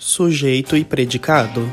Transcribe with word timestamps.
Sujeito 0.00 0.76
e 0.76 0.84
predicado. 0.84 1.68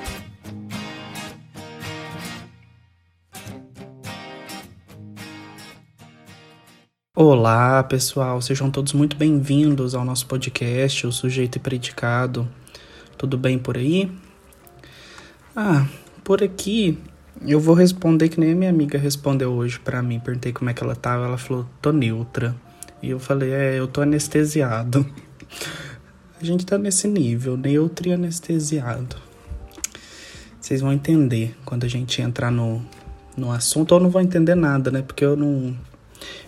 Olá, 7.16 7.84
pessoal, 7.84 8.42
sejam 8.42 8.72
todos 8.72 8.94
muito 8.94 9.16
bem-vindos 9.16 9.94
ao 9.94 10.04
nosso 10.04 10.26
podcast, 10.26 11.06
O 11.06 11.12
Sujeito 11.12 11.58
e 11.58 11.60
Predicado. 11.60 12.50
Tudo 13.16 13.38
bem 13.38 13.60
por 13.60 13.78
aí? 13.78 14.12
Ah, 15.56 15.86
por 16.24 16.42
aqui 16.42 16.98
eu 17.46 17.60
vou 17.60 17.76
responder 17.76 18.30
que 18.30 18.40
nem 18.40 18.54
a 18.54 18.56
minha 18.56 18.72
amiga 18.72 18.98
respondeu 18.98 19.54
hoje 19.54 19.80
para 19.80 20.02
mim. 20.02 20.20
Perguntei 20.20 20.52
como 20.52 20.72
é 20.72 20.74
que 20.74 20.84
ela 20.84 20.96
tava, 20.96 21.26
ela 21.26 21.38
falou: 21.38 21.70
"Tô 21.80 21.92
neutra". 21.92 22.56
E 23.04 23.12
eu 23.12 23.20
falei: 23.20 23.52
"É, 23.52 23.78
eu 23.78 23.88
tô 23.88 24.02
anestesiado". 24.02 25.06
A 26.42 26.46
gente 26.46 26.66
tá 26.66 26.78
nesse 26.78 27.08
nível, 27.08 27.56
neutro 27.56 28.10
e 28.10 28.14
anestesiado. 28.14 29.16
Vocês 30.60 30.82
vão 30.82 30.92
entender 30.92 31.56
quando 31.64 31.86
a 31.86 31.88
gente 31.88 32.22
entrar 32.22 32.52
no, 32.52 32.84
no 33.38 33.52
assunto, 33.52 33.94
ou 33.94 34.00
não 34.00 34.10
vão 34.10 34.22
entender 34.22 34.56
nada, 34.56 34.92
né? 34.92 35.02
Porque 35.02 35.24
eu 35.24 35.36
não 35.36 35.76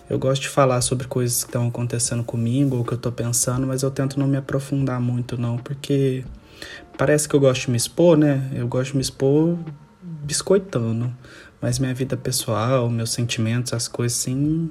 eu 0.08 0.18
gosto 0.18 0.42
de 0.42 0.48
falar 0.48 0.80
sobre 0.80 1.06
coisas 1.06 1.44
que 1.44 1.50
estão 1.50 1.68
acontecendo 1.68 2.24
comigo 2.24 2.76
ou 2.76 2.84
que 2.84 2.92
eu 2.92 2.98
tô 2.98 3.12
pensando, 3.12 3.66
mas 3.66 3.82
eu 3.82 3.90
tento 3.90 4.18
não 4.18 4.26
me 4.26 4.38
aprofundar 4.38 4.98
muito, 4.98 5.38
não, 5.38 5.58
porque 5.58 6.24
parece 6.96 7.28
que 7.28 7.36
eu 7.36 7.40
gosto 7.40 7.66
de 7.66 7.70
me 7.72 7.76
expor, 7.76 8.16
né? 8.16 8.50
Eu 8.54 8.66
gosto 8.66 8.92
de 8.92 8.96
me 8.96 9.02
expor 9.02 9.58
biscoitando, 10.02 11.14
mas 11.60 11.78
minha 11.78 11.94
vida 11.94 12.16
pessoal, 12.16 12.88
meus 12.88 13.10
sentimentos, 13.10 13.72
as 13.74 13.86
coisas 13.86 14.18
assim, 14.18 14.70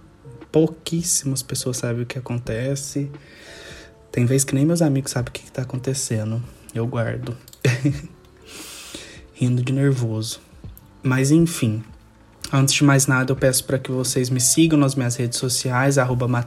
pouquíssimas 0.51 1.43
pessoas 1.43 1.77
sabem 1.77 2.01
o 2.03 2.05
que 2.05 2.17
acontece. 2.17 3.11
Tem 4.17 4.25
vezes 4.25 4.43
que 4.43 4.55
nem 4.55 4.65
meus 4.65 4.81
amigos 4.81 5.11
sabem 5.11 5.29
o 5.29 5.31
que, 5.31 5.43
que 5.43 5.51
tá 5.51 5.61
acontecendo. 5.61 6.41
Eu 6.73 6.87
guardo. 6.87 7.37
Rindo 9.31 9.61
de 9.61 9.71
nervoso. 9.71 10.39
Mas 11.03 11.29
enfim, 11.29 11.83
Antes 12.51 12.73
de 12.73 12.83
mais 12.83 13.05
nada, 13.05 13.31
eu 13.31 13.35
peço 13.35 13.63
para 13.65 13.77
que 13.77 13.91
vocês 13.91 14.31
me 14.31 14.39
sigam 14.39 14.79
nas 14.79 14.95
minhas 14.95 15.17
redes 15.17 15.37
sociais, 15.37 15.99
arroba 15.99 16.27
vai 16.27 16.41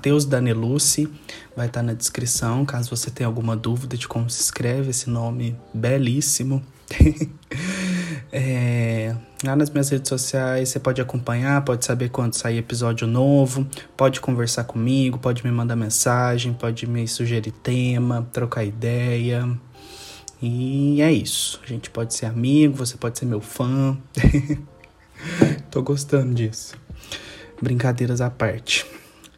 estar 1.67 1.71
tá 1.71 1.83
na 1.83 1.93
descrição, 1.93 2.65
caso 2.65 2.91
você 2.91 3.09
tenha 3.09 3.29
alguma 3.29 3.55
dúvida 3.55 3.97
de 3.97 4.09
como 4.09 4.29
se 4.29 4.41
escreve 4.41 4.91
esse 4.91 5.09
nome 5.09 5.57
belíssimo. 5.73 6.65
é, 8.33 9.15
lá 9.45 9.57
nas 9.57 9.71
minhas 9.71 9.89
redes 9.89 10.09
sociais 10.09 10.69
você 10.69 10.79
pode 10.79 11.01
acompanhar, 11.01 11.65
pode 11.65 11.85
saber 11.85 12.11
quando 12.11 12.35
sair 12.35 12.59
episódio 12.59 13.07
novo, 13.07 13.67
pode 13.97 14.21
conversar 14.21 14.65
comigo, 14.65 15.19
pode 15.19 15.45
me 15.45 15.51
mandar 15.51 15.77
mensagem, 15.77 16.53
pode 16.53 16.87
me 16.87 17.07
sugerir 17.09 17.53
tema, 17.53 18.29
trocar 18.33 18.65
ideia. 18.65 19.49
E 20.43 21.03
é 21.03 21.13
isso. 21.13 21.61
A 21.63 21.67
gente 21.67 21.91
pode 21.91 22.15
ser 22.15 22.27
amigo, 22.27 22.77
você 22.77 22.97
pode 22.97 23.19
ser 23.19 23.27
meu 23.27 23.41
fã. 23.41 23.99
Tô 25.71 25.83
gostando 25.83 26.33
disso. 26.33 26.75
Brincadeiras 27.61 28.21
à 28.21 28.31
parte. 28.31 28.87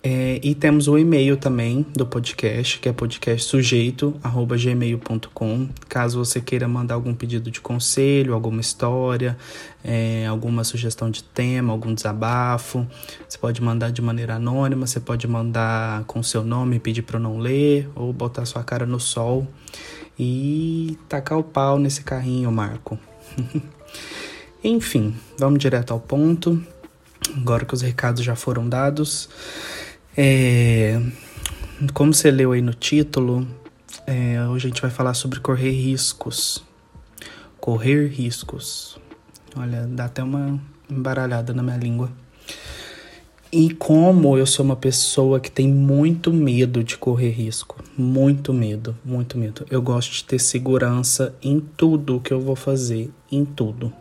É, 0.04 0.40
e 0.42 0.52
temos 0.52 0.88
o 0.88 0.98
e-mail 0.98 1.36
também 1.36 1.86
do 1.94 2.04
podcast, 2.04 2.80
que 2.80 2.88
é 2.88 2.92
podcastsujeito.gmail.com. 2.92 5.68
Caso 5.88 6.18
você 6.18 6.40
queira 6.40 6.66
mandar 6.66 6.94
algum 6.94 7.14
pedido 7.14 7.52
de 7.52 7.60
conselho, 7.60 8.34
alguma 8.34 8.60
história, 8.60 9.38
é, 9.84 10.26
alguma 10.26 10.64
sugestão 10.64 11.08
de 11.08 11.22
tema, 11.22 11.72
algum 11.72 11.94
desabafo, 11.94 12.84
você 13.28 13.38
pode 13.38 13.62
mandar 13.62 13.92
de 13.92 14.02
maneira 14.02 14.34
anônima, 14.34 14.88
você 14.88 14.98
pode 14.98 15.28
mandar 15.28 16.02
com 16.04 16.20
seu 16.20 16.42
nome, 16.42 16.80
pedir 16.80 17.02
para 17.02 17.18
eu 17.18 17.22
não 17.22 17.38
ler, 17.38 17.88
ou 17.94 18.12
botar 18.12 18.44
sua 18.44 18.64
cara 18.64 18.84
no 18.84 18.98
sol 18.98 19.46
e 20.18 20.98
tacar 21.08 21.38
o 21.38 21.44
pau 21.44 21.78
nesse 21.78 22.02
carrinho, 22.02 22.50
Marco. 22.50 22.98
Enfim, 24.64 25.14
vamos 25.38 25.60
direto 25.60 25.92
ao 25.92 26.00
ponto. 26.00 26.60
Agora 27.36 27.64
que 27.64 27.72
os 27.72 27.82
recados 27.82 28.24
já 28.24 28.34
foram 28.34 28.68
dados. 28.68 29.28
É, 30.16 31.00
como 31.94 32.12
você 32.12 32.30
leu 32.30 32.52
aí 32.52 32.60
no 32.60 32.74
título, 32.74 33.48
é, 34.06 34.42
hoje 34.46 34.66
a 34.66 34.68
gente 34.68 34.82
vai 34.82 34.90
falar 34.90 35.14
sobre 35.14 35.40
correr 35.40 35.70
riscos. 35.70 36.62
Correr 37.58 38.08
riscos. 38.08 38.98
Olha, 39.56 39.86
dá 39.86 40.06
até 40.06 40.22
uma 40.22 40.60
embaralhada 40.90 41.54
na 41.54 41.62
minha 41.62 41.76
língua. 41.76 42.10
E 43.50 43.70
como 43.74 44.36
eu 44.36 44.46
sou 44.46 44.64
uma 44.64 44.76
pessoa 44.76 45.38
que 45.38 45.50
tem 45.50 45.68
muito 45.68 46.32
medo 46.32 46.82
de 46.82 46.96
correr 46.96 47.30
risco, 47.30 47.82
muito 47.96 48.52
medo, 48.52 48.96
muito 49.04 49.36
medo. 49.36 49.66
Eu 49.70 49.82
gosto 49.82 50.12
de 50.12 50.24
ter 50.24 50.38
segurança 50.38 51.34
em 51.42 51.60
tudo 51.60 52.20
que 52.20 52.32
eu 52.32 52.40
vou 52.40 52.56
fazer, 52.56 53.10
em 53.30 53.44
tudo. 53.44 53.92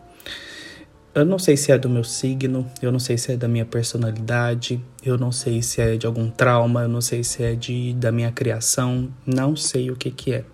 Eu 1.13 1.25
não 1.25 1.37
sei 1.37 1.57
se 1.57 1.73
é 1.73 1.77
do 1.77 1.89
meu 1.89 2.05
signo, 2.05 2.65
eu 2.81 2.89
não 2.89 2.99
sei 2.99 3.17
se 3.17 3.33
é 3.33 3.35
da 3.35 3.45
minha 3.45 3.65
personalidade, 3.65 4.81
eu 5.03 5.17
não 5.17 5.29
sei 5.29 5.61
se 5.61 5.81
é 5.81 5.97
de 5.97 6.05
algum 6.05 6.29
trauma, 6.29 6.83
eu 6.83 6.87
não 6.87 7.01
sei 7.01 7.21
se 7.21 7.43
é 7.43 7.53
de, 7.53 7.93
da 7.95 8.13
minha 8.13 8.31
criação, 8.31 9.09
não 9.25 9.53
sei 9.53 9.91
o 9.91 9.95
que 9.97 10.09
que 10.09 10.33
é. 10.33 10.45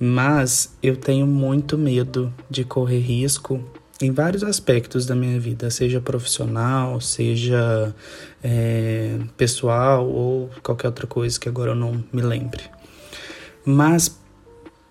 Mas 0.00 0.74
eu 0.82 0.96
tenho 0.96 1.26
muito 1.26 1.76
medo 1.76 2.32
de 2.48 2.64
correr 2.64 3.00
risco 3.00 3.62
em 4.00 4.10
vários 4.10 4.42
aspectos 4.42 5.04
da 5.04 5.14
minha 5.14 5.38
vida, 5.38 5.68
seja 5.70 6.00
profissional, 6.00 6.98
seja 6.98 7.94
é, 8.42 9.18
pessoal 9.36 10.08
ou 10.08 10.50
qualquer 10.62 10.86
outra 10.86 11.06
coisa 11.06 11.38
que 11.38 11.50
agora 11.50 11.72
eu 11.72 11.76
não 11.76 12.02
me 12.10 12.22
lembre. 12.22 12.62
Mas 13.62 14.18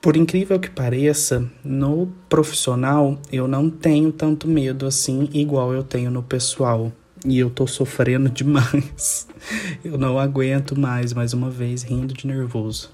por 0.06 0.16
incrível 0.16 0.60
que 0.60 0.70
pareça, 0.70 1.50
no 1.64 2.06
profissional 2.30 3.20
eu 3.32 3.48
não 3.48 3.72
tenho 3.72 4.12
tanto 4.12 4.48
medo 4.48 4.86
assim, 4.86 5.28
igual 5.34 5.74
eu 5.74 5.82
tenho 5.82 6.12
no 6.12 6.22
pessoal. 6.22 6.92
E 7.26 7.40
eu 7.40 7.50
tô 7.50 7.66
sofrendo 7.66 8.30
demais. 8.30 9.28
Eu 9.84 9.98
não 9.98 10.20
aguento 10.20 10.80
mais, 10.80 11.12
mais 11.12 11.34
uma 11.34 11.50
vez, 11.50 11.82
rindo 11.82 12.14
de 12.14 12.28
nervoso. 12.28 12.92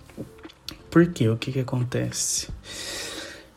Por 0.90 1.06
quê? 1.08 1.28
O 1.28 1.36
que 1.36 1.52
que 1.52 1.60
acontece? 1.60 2.48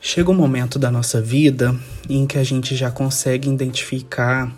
Chega 0.00 0.32
um 0.32 0.34
momento 0.34 0.76
da 0.76 0.90
nossa 0.90 1.22
vida 1.22 1.78
em 2.10 2.26
que 2.26 2.38
a 2.38 2.42
gente 2.42 2.74
já 2.74 2.90
consegue 2.90 3.48
identificar 3.48 4.52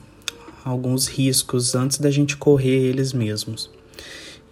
alguns 0.65 1.07
riscos 1.07 1.75
antes 1.75 1.99
da 1.99 2.11
gente 2.11 2.34
correr 2.34 2.87
eles 2.89 3.13
mesmos. 3.13 3.71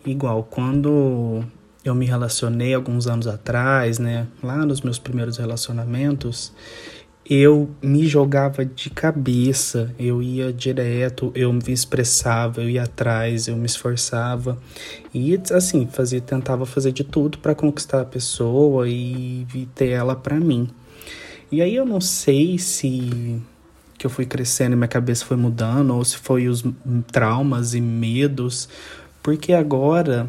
Igual 0.04 0.46
quando 0.50 1.42
eu 1.84 1.94
me 1.94 2.06
relacionei 2.06 2.72
alguns 2.72 3.06
anos 3.06 3.26
atrás, 3.26 3.98
né? 3.98 4.26
Lá 4.42 4.64
nos 4.64 4.80
meus 4.80 4.98
primeiros 4.98 5.36
relacionamentos, 5.36 6.52
eu 7.28 7.70
me 7.82 8.06
jogava 8.06 8.64
de 8.64 8.90
cabeça, 8.90 9.94
eu 9.98 10.22
ia 10.22 10.52
direto, 10.52 11.32
eu 11.34 11.52
me 11.52 11.72
expressava, 11.72 12.62
eu 12.62 12.68
ia 12.68 12.82
atrás, 12.82 13.48
eu 13.48 13.56
me 13.56 13.66
esforçava 13.66 14.58
e 15.12 15.38
assim, 15.52 15.86
fazia, 15.86 16.20
tentava 16.20 16.66
fazer 16.66 16.92
de 16.92 17.02
tudo 17.02 17.38
para 17.38 17.54
conquistar 17.54 18.02
a 18.02 18.04
pessoa 18.04 18.88
e, 18.88 19.46
e 19.54 19.66
ter 19.74 19.88
ela 19.88 20.14
para 20.14 20.38
mim. 20.38 20.68
E 21.50 21.62
aí 21.62 21.74
eu 21.74 21.86
não 21.86 22.00
sei 22.00 22.58
se 22.58 23.40
que 23.96 24.06
eu 24.06 24.10
fui 24.10 24.26
crescendo 24.26 24.72
e 24.72 24.76
minha 24.76 24.88
cabeça 24.88 25.24
foi 25.24 25.36
mudando 25.36 25.94
ou 25.94 26.04
se 26.04 26.16
foi 26.18 26.48
os 26.48 26.62
traumas 27.10 27.74
e 27.74 27.80
medos, 27.80 28.68
porque 29.22 29.52
agora 29.52 30.28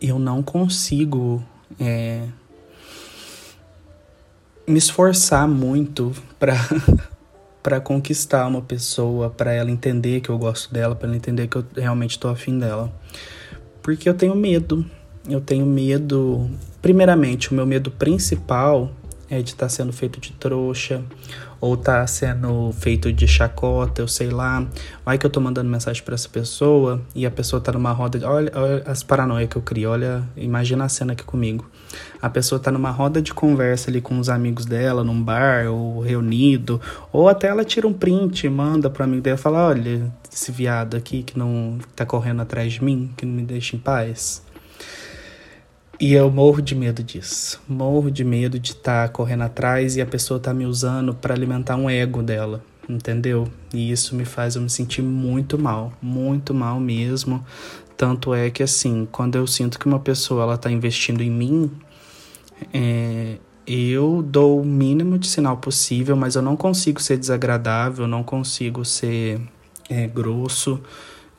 eu 0.00 0.18
não 0.18 0.42
consigo 0.42 1.42
é, 1.78 2.22
me 4.66 4.78
esforçar 4.78 5.46
muito 5.48 6.12
para 6.38 6.56
para 7.66 7.80
conquistar 7.80 8.46
uma 8.46 8.62
pessoa, 8.62 9.28
para 9.28 9.52
ela 9.52 9.72
entender 9.72 10.20
que 10.20 10.28
eu 10.28 10.38
gosto 10.38 10.72
dela, 10.72 10.94
para 10.94 11.08
ela 11.08 11.16
entender 11.16 11.48
que 11.48 11.56
eu 11.56 11.64
realmente 11.74 12.12
estou 12.12 12.30
afim 12.30 12.56
dela. 12.60 12.92
Porque 13.82 14.08
eu 14.08 14.14
tenho 14.14 14.36
medo. 14.36 14.86
Eu 15.28 15.40
tenho 15.40 15.66
medo. 15.66 16.48
Primeiramente, 16.80 17.50
o 17.50 17.54
meu 17.54 17.66
medo 17.66 17.90
principal 17.90 18.92
é 19.28 19.42
de 19.42 19.50
estar 19.50 19.66
tá 19.66 19.68
sendo 19.68 19.92
feito 19.92 20.20
de 20.20 20.32
trouxa, 20.32 21.02
ou 21.60 21.76
tá 21.76 22.06
sendo 22.06 22.70
feito 22.72 23.12
de 23.12 23.26
chacota, 23.26 24.02
eu 24.02 24.08
sei 24.08 24.30
lá. 24.30 24.66
Vai 25.04 25.18
que 25.18 25.26
eu 25.26 25.30
tô 25.30 25.40
mandando 25.40 25.70
mensagem 25.70 26.02
para 26.02 26.14
essa 26.14 26.28
pessoa 26.28 27.00
e 27.14 27.24
a 27.24 27.30
pessoa 27.30 27.60
tá 27.60 27.72
numa 27.72 27.92
roda. 27.92 28.18
De, 28.18 28.24
olha, 28.24 28.52
olha 28.54 28.82
as 28.86 29.02
paranoias 29.02 29.48
que 29.48 29.56
eu 29.56 29.62
crio, 29.62 29.90
olha, 29.90 30.22
imagina 30.36 30.84
a 30.84 30.88
cena 30.88 31.12
aqui 31.12 31.24
comigo. 31.24 31.68
A 32.20 32.28
pessoa 32.28 32.58
tá 32.58 32.70
numa 32.70 32.90
roda 32.90 33.22
de 33.22 33.32
conversa 33.32 33.90
ali 33.90 34.00
com 34.00 34.18
os 34.18 34.28
amigos 34.28 34.66
dela, 34.66 35.02
num 35.02 35.22
bar, 35.22 35.66
ou 35.70 36.00
reunido, 36.00 36.80
ou 37.12 37.28
até 37.28 37.48
ela 37.48 37.64
tira 37.64 37.86
um 37.86 37.92
print, 37.92 38.48
manda 38.48 38.90
pro 38.90 39.04
amigo 39.04 39.22
dela 39.22 39.38
e 39.38 39.40
fala: 39.40 39.68
olha, 39.68 40.12
esse 40.32 40.52
viado 40.52 40.96
aqui 40.96 41.22
que 41.22 41.38
não 41.38 41.78
tá 41.94 42.04
correndo 42.04 42.42
atrás 42.42 42.74
de 42.74 42.84
mim, 42.84 43.10
que 43.16 43.24
não 43.24 43.32
me 43.32 43.42
deixa 43.42 43.76
em 43.76 43.78
paz. 43.78 44.45
E 45.98 46.12
eu 46.12 46.30
morro 46.30 46.60
de 46.60 46.74
medo 46.74 47.02
disso. 47.02 47.58
Morro 47.66 48.10
de 48.10 48.22
medo 48.22 48.58
de 48.58 48.72
estar 48.72 49.08
tá 49.08 49.12
correndo 49.12 49.44
atrás 49.44 49.96
e 49.96 50.02
a 50.02 50.06
pessoa 50.06 50.38
tá 50.38 50.52
me 50.52 50.66
usando 50.66 51.14
para 51.14 51.32
alimentar 51.32 51.76
um 51.76 51.88
ego 51.88 52.22
dela, 52.22 52.62
entendeu? 52.86 53.48
E 53.72 53.90
isso 53.90 54.14
me 54.14 54.26
faz 54.26 54.56
eu 54.56 54.62
me 54.62 54.68
sentir 54.68 55.00
muito 55.00 55.58
mal, 55.58 55.94
muito 56.02 56.52
mal 56.52 56.78
mesmo. 56.78 57.42
Tanto 57.96 58.34
é 58.34 58.50
que 58.50 58.62
assim, 58.62 59.08
quando 59.10 59.36
eu 59.36 59.46
sinto 59.46 59.78
que 59.78 59.86
uma 59.86 59.98
pessoa 59.98 60.42
ela 60.42 60.58
tá 60.58 60.70
investindo 60.70 61.22
em 61.22 61.30
mim, 61.30 61.70
é, 62.74 63.38
eu 63.66 64.22
dou 64.22 64.60
o 64.60 64.66
mínimo 64.66 65.18
de 65.18 65.26
sinal 65.26 65.56
possível, 65.56 66.14
mas 66.14 66.34
eu 66.34 66.42
não 66.42 66.56
consigo 66.56 67.00
ser 67.00 67.16
desagradável, 67.16 68.06
não 68.06 68.22
consigo 68.22 68.84
ser 68.84 69.40
é, 69.88 70.06
grosso, 70.06 70.78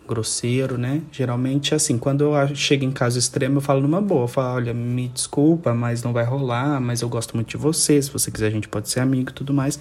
grosseiro, 0.08 0.78
né? 0.78 1.02
Geralmente, 1.12 1.76
assim, 1.76 1.98
quando 1.98 2.24
eu 2.24 2.56
chego 2.56 2.86
em 2.86 2.92
caso 2.92 3.20
extremo, 3.20 3.58
eu 3.58 3.62
falo 3.62 3.82
numa 3.82 4.02
boa. 4.02 4.24
Eu 4.24 4.28
falo, 4.28 4.56
olha, 4.56 4.74
me 4.74 5.08
desculpa, 5.10 5.74
mas 5.74 6.02
não 6.02 6.14
vai 6.14 6.24
rolar, 6.24 6.80
mas 6.80 7.02
eu 7.02 7.10
gosto 7.10 7.36
muito 7.36 7.50
de 7.50 7.58
você. 7.58 8.02
Se 8.02 8.10
você 8.10 8.32
quiser, 8.32 8.48
a 8.48 8.52
gente 8.52 8.68
pode 8.68 8.90
ser 8.90 9.02
amigo 9.02 9.30
e 9.30 9.34
tudo 9.34 9.54
mais. 9.54 9.80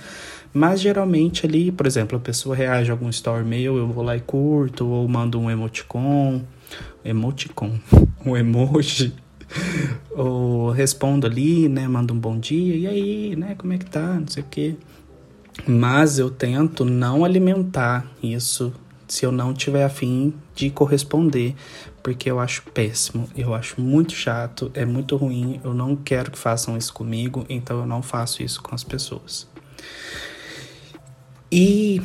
Mas 0.52 0.81
geralmente 0.81 1.46
ali, 1.46 1.70
por 1.70 1.87
exemplo, 1.87 2.17
a 2.17 2.20
pessoa 2.20 2.56
reage 2.56 2.90
a 2.90 2.94
algum 2.94 3.08
story 3.11 3.44
meu, 3.44 3.76
eu 3.76 3.87
vou 3.87 4.02
lá 4.02 4.17
e 4.17 4.20
curto, 4.20 4.87
ou 4.87 5.06
mando 5.06 5.38
um 5.38 5.50
emoticon, 5.50 6.43
emoticon, 7.05 7.78
um 8.25 8.37
emoji, 8.37 9.14
ou 10.17 10.70
respondo 10.70 11.26
ali, 11.26 11.69
né? 11.69 11.87
Mando 11.87 12.14
um 12.14 12.19
bom 12.19 12.38
dia, 12.38 12.75
e 12.75 12.87
aí, 12.87 13.37
né? 13.37 13.55
Como 13.56 13.73
é 13.73 13.78
que 13.78 13.87
tá? 13.87 14.14
Não 14.14 14.28
sei 14.28 14.43
o 14.43 14.46
quê. 14.50 14.76
Mas 15.67 16.19
eu 16.19 16.31
tento 16.31 16.84
não 16.84 17.25
alimentar 17.25 18.06
isso 18.23 18.73
se 19.08 19.25
eu 19.25 19.32
não 19.32 19.55
tiver 19.55 19.85
afim 19.85 20.35
de 20.55 20.70
corresponder, 20.70 21.55
porque 22.03 22.31
eu 22.31 22.38
acho 22.38 22.62
péssimo, 22.62 23.29
eu 23.37 23.55
acho 23.55 23.81
muito 23.81 24.12
chato, 24.12 24.70
é 24.75 24.85
muito 24.85 25.17
ruim, 25.17 25.61
eu 25.64 25.75
não 25.75 25.97
quero 25.97 26.31
que 26.31 26.38
façam 26.38 26.76
isso 26.76 26.93
comigo, 26.93 27.44
então 27.49 27.81
eu 27.81 27.87
não 27.87 28.03
faço 28.03 28.43
isso 28.43 28.62
com 28.62 28.75
as 28.75 28.85
pessoas. 28.85 29.49
E 31.50 32.03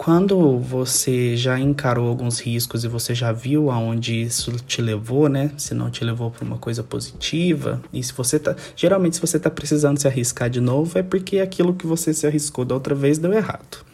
quando 0.00 0.58
você 0.58 1.36
já 1.36 1.58
encarou 1.58 2.08
alguns 2.08 2.40
riscos 2.40 2.84
e 2.84 2.88
você 2.88 3.14
já 3.14 3.32
viu 3.32 3.70
aonde 3.70 4.18
isso 4.18 4.52
te 4.66 4.80
levou, 4.80 5.28
né? 5.28 5.52
Se 5.58 5.74
não 5.74 5.90
te 5.90 6.02
levou 6.02 6.30
para 6.30 6.42
uma 6.42 6.56
coisa 6.56 6.82
positiva, 6.82 7.82
e 7.92 8.02
se 8.02 8.12
você 8.12 8.38
tá, 8.38 8.56
geralmente 8.74 9.16
se 9.16 9.20
você 9.20 9.38
tá 9.38 9.50
precisando 9.50 10.00
se 10.00 10.08
arriscar 10.08 10.48
de 10.48 10.58
novo 10.58 10.98
é 10.98 11.02
porque 11.02 11.38
aquilo 11.38 11.74
que 11.74 11.86
você 11.86 12.14
se 12.14 12.26
arriscou 12.26 12.64
da 12.64 12.74
outra 12.74 12.94
vez 12.94 13.18
deu 13.18 13.32
errado. 13.32 13.89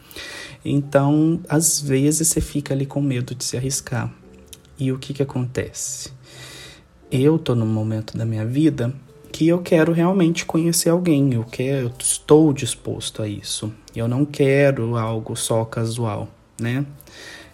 Então, 0.69 1.39
às 1.47 1.79
vezes 1.79 2.27
você 2.27 2.41
fica 2.41 2.73
ali 2.73 2.85
com 2.85 3.01
medo 3.01 3.33
de 3.33 3.43
se 3.43 3.57
arriscar. 3.57 4.13
E 4.77 4.91
o 4.91 4.99
que 4.99 5.13
que 5.13 5.23
acontece? 5.23 6.11
Eu 7.11 7.39
tô 7.39 7.55
num 7.55 7.65
momento 7.65 8.17
da 8.17 8.25
minha 8.25 8.45
vida 8.45 8.93
que 9.31 9.47
eu 9.47 9.59
quero 9.59 9.91
realmente 9.91 10.45
conhecer 10.45 10.89
alguém, 10.89 11.33
eu 11.33 11.43
quero, 11.43 11.87
eu 11.87 11.93
estou 11.99 12.51
disposto 12.51 13.21
a 13.21 13.27
isso. 13.27 13.71
Eu 13.95 14.07
não 14.07 14.25
quero 14.25 14.97
algo 14.97 15.35
só 15.35 15.63
casual, 15.63 16.27
né? 16.59 16.85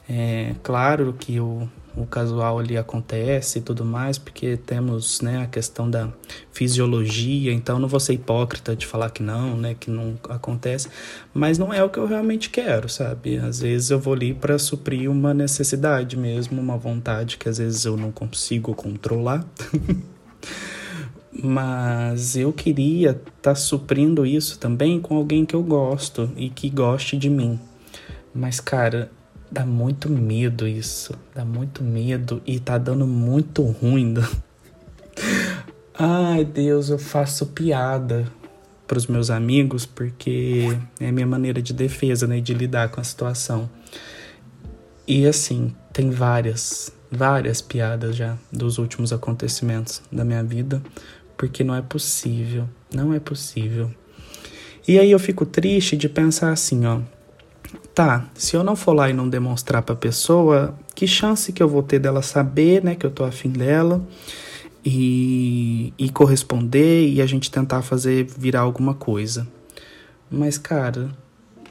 É 0.10 0.56
claro 0.64 1.14
que 1.14 1.36
eu 1.36 1.70
o 1.96 2.06
casual 2.06 2.60
ali 2.60 2.78
acontece 2.78 3.60
e 3.60 3.62
tudo 3.62 3.86
mais, 3.86 4.18
porque 4.18 4.58
temos 4.58 5.22
né, 5.22 5.44
a 5.44 5.48
questão 5.48 5.90
da 5.90 6.10
fisiologia, 6.52 7.54
então 7.54 7.78
não 7.78 7.88
vou 7.88 8.00
ser 8.00 8.14
hipócrita 8.14 8.76
de 8.76 8.86
falar 8.86 9.10
que 9.12 9.22
não, 9.22 9.56
né, 9.56 9.76
que 9.80 9.92
não 9.92 10.18
acontece, 10.30 10.90
mas 11.34 11.58
não 11.58 11.74
é 11.74 11.84
o 11.84 11.90
que 11.90 12.00
eu 12.00 12.08
realmente 12.08 12.50
quero, 12.50 12.90
sabe? 12.90 13.38
Às 13.38 13.60
vezes 13.60 13.92
eu 13.92 14.00
vou 14.00 14.14
ali 14.14 14.34
para 14.34 14.58
suprir 14.58 15.10
uma 15.10 15.34
necessidade 15.34 16.18
mesmo, 16.18 16.60
uma 16.60 16.78
vontade 16.78 17.38
que 17.38 17.48
às 17.48 17.58
vezes 17.58 17.86
eu 17.86 17.96
não 17.96 18.12
consigo 18.12 18.74
controlar. 18.74 19.46
mas 21.44 22.36
eu 22.36 22.54
queria 22.54 23.10
estar 23.10 23.24
tá 23.42 23.56
suprindo 23.56 24.26
isso 24.26 24.60
também 24.60 25.00
com 25.00 25.16
alguém 25.16 25.46
que 25.46 25.56
eu 25.56 25.64
gosto 25.64 26.30
e 26.36 26.50
que 26.50 26.70
goste 26.70 27.18
de 27.18 27.30
mim. 27.30 27.60
Mas, 28.34 28.60
cara, 28.60 29.12
Dá 29.54 29.68
muito 29.68 30.10
medo 30.10 30.68
isso. 30.68 31.14
Dá 31.36 31.46
muito 31.46 31.84
medo 31.84 32.42
e 32.44 32.60
tá 32.60 32.80
dando 32.80 33.06
muito 33.06 33.62
ruim. 33.62 34.16
Ai, 35.94 36.44
Deus, 36.44 36.90
eu 36.90 36.98
faço 36.98 37.46
piada 37.46 38.26
para 38.88 38.98
os 38.98 39.06
meus 39.06 39.30
amigos 39.30 39.86
porque 39.86 40.76
é 41.00 41.10
a 41.10 41.12
minha 41.12 41.28
maneira 41.28 41.62
de 41.62 41.72
defesa, 41.72 42.26
né, 42.26 42.42
de 42.42 42.52
lidar 42.52 42.90
com 42.90 43.00
a 43.00 43.04
situação. 43.04 43.70
E 45.08 45.28
assim, 45.28 45.72
tem 45.94 46.10
várias, 46.10 46.92
várias 47.12 47.62
piadas 47.62 48.16
já 48.16 48.36
dos 48.52 48.80
últimos 48.80 49.14
acontecimentos 49.14 50.02
da 50.12 50.26
minha 50.26 50.44
vida, 50.44 50.82
porque 51.38 51.64
não 51.64 51.76
é 51.76 51.82
possível, 51.84 52.68
não 52.92 53.14
é 53.14 53.20
possível. 53.20 53.92
E 54.88 54.98
aí 54.98 55.12
eu 55.12 55.20
fico 55.20 55.46
triste 55.46 55.96
de 55.96 56.10
pensar 56.10 56.52
assim, 56.52 56.88
ó, 56.88 57.02
tá, 57.94 58.26
se 58.34 58.56
eu 58.56 58.64
não 58.64 58.76
for 58.76 58.94
lá 58.94 59.10
e 59.10 59.14
não 59.14 59.30
demonstrar 59.30 59.82
pra 59.84 59.96
pessoa, 59.96 60.74
que 60.96 61.08
chance 61.08 61.52
que 61.54 61.62
eu 61.62 61.68
vou 61.68 61.84
ter 61.84 62.00
dela 62.00 62.22
saber, 62.22 62.84
né, 62.84 62.96
que 62.96 63.06
eu 63.06 63.12
tô 63.12 63.24
afim 63.24 63.50
dela 63.50 64.02
e, 64.84 65.94
e 65.98 66.10
corresponder 66.10 67.08
e 67.08 67.22
a 67.22 67.26
gente 67.26 67.50
tentar 67.52 67.82
fazer 67.82 68.26
virar 68.26 68.62
alguma 68.62 68.94
coisa. 68.94 69.48
Mas, 70.30 70.58
cara, 70.58 71.10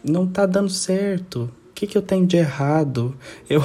não 0.04 0.26
tá 0.26 0.46
dando 0.46 0.70
certo. 0.70 1.50
O 1.70 1.72
que, 1.74 1.86
que 1.86 1.98
eu 1.98 2.02
tenho 2.02 2.26
de 2.26 2.36
errado? 2.36 3.14
Eu, 3.50 3.62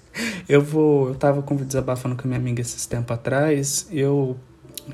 eu 0.48 0.62
vou. 0.62 1.08
Eu 1.08 1.14
tava 1.14 1.42
desabafando 1.64 2.16
com 2.16 2.22
a 2.22 2.26
minha 2.26 2.40
amiga 2.40 2.62
esses 2.62 2.86
tempos 2.86 3.14
atrás. 3.14 3.86
Eu 3.92 4.38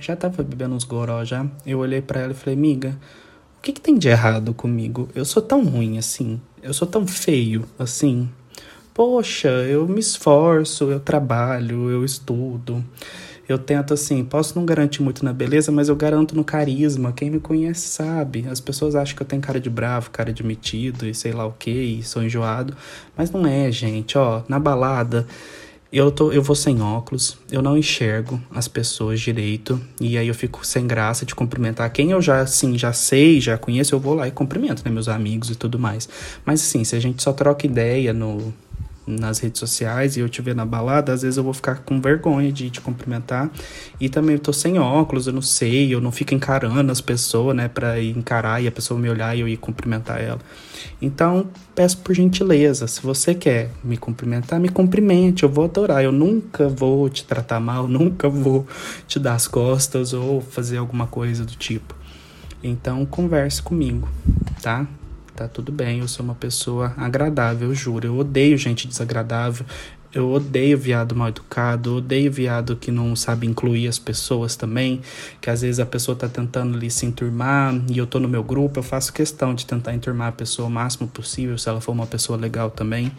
já 0.01 0.17
tava 0.17 0.43
bebendo 0.43 0.75
uns 0.75 0.85
goró 0.85 1.25
já. 1.25 1.47
Eu 1.65 1.79
olhei 1.79 2.03
para 2.03 2.21
ela 2.21 2.33
e 2.33 2.35
falei, 2.35 2.57
amiga, 2.57 2.99
o 3.59 3.63
que, 3.63 3.73
que 3.73 3.81
tem 3.81 3.97
de 3.97 4.09
errado 4.09 4.53
comigo? 4.53 5.09
Eu 5.15 5.25
sou 5.25 5.43
tão 5.43 5.65
ruim 5.65 5.99
assim 5.99 6.41
eu 6.65 6.73
sou 6.73 6.89
tão 6.89 7.07
feio 7.07 7.67
assim. 7.79 8.29
Poxa, 8.95 9.49
eu 9.49 9.87
me 9.87 10.01
esforço, 10.01 10.91
eu 10.91 10.99
trabalho, 10.99 11.91
eu 11.91 12.05
estudo. 12.05 12.83
Eu 13.47 13.59
tento 13.59 13.93
assim, 13.93 14.25
posso 14.25 14.59
não 14.59 14.65
garantir 14.65 15.03
muito 15.03 15.23
na 15.23 15.33
beleza, 15.33 15.71
mas 15.71 15.91
eu 15.91 15.97
garanto 15.97 16.35
no 16.35 16.43
carisma. 16.43 17.13
Quem 17.13 17.31
me 17.31 17.39
conhece 17.39 17.87
sabe. 17.89 18.47
As 18.49 18.61
pessoas 18.61 18.95
acham 18.95 19.15
que 19.15 19.23
eu 19.23 19.27
tenho 19.27 19.43
cara 19.43 19.61
de 19.61 19.69
bravo, 19.69 20.11
cara 20.11 20.33
de 20.33 20.43
metido 20.43 21.07
e 21.07 21.15
sei 21.15 21.33
lá 21.33 21.45
o 21.45 21.53
que, 21.53 21.71
e 21.71 22.03
sou 22.03 22.23
enjoado. 22.23 22.75
Mas 23.15 23.31
não 23.31 23.47
é, 23.47 23.71
gente. 23.71 24.17
Ó, 24.17 24.43
na 24.49 24.59
balada, 24.59 25.27
eu, 25.97 26.11
tô, 26.11 26.33
eu 26.33 26.43
vou 26.43 26.57
sem 26.57 26.83
óculos, 26.83 27.39
eu 27.53 27.63
não 27.63 27.77
enxergo 27.77 28.41
as 28.51 28.67
pessoas 28.67 29.21
direito, 29.21 29.81
e 30.01 30.19
aí 30.19 30.27
eu 30.27 30.35
fico 30.35 30.67
sem 30.67 30.87
graça 30.87 31.25
de 31.25 31.35
cumprimentar 31.35 31.89
quem 31.93 32.11
eu 32.11 32.21
já, 32.21 32.41
assim, 32.41 32.77
já 32.77 32.93
sei, 32.93 33.41
já 33.41 33.57
conheço, 33.57 33.95
eu 33.95 34.01
vou 34.01 34.15
lá 34.15 34.27
e 34.27 34.31
cumprimento, 34.33 34.83
né, 34.85 34.91
meus 34.91 35.09
amigos 35.09 35.51
e 35.51 35.55
tudo 35.55 35.79
mais. 35.79 36.09
Mas, 36.45 36.61
assim, 36.63 36.83
se 36.83 36.97
a 36.97 37.01
gente 37.01 37.23
só 37.23 37.33
troca 37.33 37.65
ideia 37.65 38.13
no, 38.13 38.53
nas 39.07 39.39
redes 39.39 39.59
sociais 39.61 40.17
e 40.17 40.21
eu 40.21 40.29
te 40.29 40.41
ver 40.41 40.55
na 40.55 40.65
balada, 40.65 41.13
às 41.13 41.23
vezes 41.23 41.37
eu 41.37 41.45
vou 41.45 41.53
ficar 41.53 41.81
com 41.81 42.01
vergonha 42.01 42.51
de 42.51 42.71
te 42.71 42.81
cumprimentar. 42.81 43.51
E 44.01 44.09
também 44.09 44.37
eu 44.37 44.41
tô 44.41 44.53
sem 44.53 44.79
óculos, 44.79 45.27
eu 45.27 45.33
não 45.33 45.43
sei, 45.43 45.95
eu 45.95 46.01
não 46.01 46.11
fico 46.11 46.35
encarando 46.35 46.91
as 46.91 47.01
pessoas, 47.01 47.55
né, 47.55 47.69
pra 47.69 48.03
encarar 48.03 48.63
e 48.63 48.67
a 48.67 48.73
pessoa 48.73 48.99
me 48.99 49.09
olhar 49.09 49.37
e 49.37 49.41
eu 49.41 49.49
ir 49.49 49.57
cumprimentar 49.57 50.21
ela. 50.21 50.41
Então, 51.01 51.47
peço 51.75 51.99
por 51.99 52.15
gentileza, 52.15 52.87
se 52.87 53.03
você 53.03 53.35
quer 53.35 53.71
me 53.83 53.97
cumprimentar, 53.97 54.59
me 54.59 54.69
cumprimente, 54.69 55.43
eu 55.43 55.49
vou 55.49 55.65
adorar. 55.65 56.03
Eu 56.03 56.13
nunca 56.13 56.69
vou 56.69 57.09
te 57.09 57.25
tratar 57.25 57.61
mal, 57.61 57.87
nunca 57.89 58.29
vou 58.29 58.67
te 59.07 59.19
dar 59.19 59.35
as 59.35 59.47
costas 59.47 60.13
ou 60.13 60.41
fazer 60.41 60.79
alguma 60.79 61.07
coisa 61.07 61.45
do 61.45 61.55
tipo. 61.55 61.95
Então, 62.63 63.05
converse 63.05 63.61
comigo, 63.61 64.09
tá? 64.63 64.87
Tá 65.35 65.49
tudo 65.49 65.73
bem, 65.73 66.01
eu 66.01 66.09
sou 66.09 66.25
uma 66.25 66.35
pessoa 66.35 66.95
agradável, 66.97 67.69
eu 67.69 67.75
juro. 67.75 68.07
Eu 68.07 68.17
odeio 68.17 68.57
gente 68.57 68.87
desagradável, 68.87 69.67
eu 70.15 70.31
odeio 70.31 70.79
viado 70.79 71.15
mal 71.15 71.29
educado, 71.29 71.97
odeio 71.97 72.31
viado 72.31 72.77
que 72.77 72.91
não 72.91 73.17
sabe 73.17 73.47
incluir 73.47 73.89
as 73.89 73.99
pessoas 73.99 74.55
também, 74.55 75.01
que 75.41 75.51
às 75.51 75.63
vezes 75.63 75.81
a 75.81 75.87
pessoa 75.87 76.17
tá 76.17 76.29
tentando 76.29 76.77
ali 76.77 76.89
se 76.89 77.05
enturmar 77.05 77.75
e 77.91 77.99
eu 77.99 78.07
tô 78.07 78.21
no 78.21 78.29
meu 78.29 78.45
grupo, 78.45 78.79
eu 78.79 78.83
faço 78.83 79.13
questão 79.13 79.55
de 79.55 79.67
tentar 79.67 79.93
enturmar 79.93 80.29
a 80.29 80.33
pessoa 80.33 80.69
o 80.69 80.71
máximo 80.71 81.09
possível, 81.09 81.59
se 81.59 81.69
ela 81.69 81.81
for 81.81 81.93
uma 81.93 82.07
pessoa 82.07 82.39
legal 82.39 82.71
também. 82.71 83.11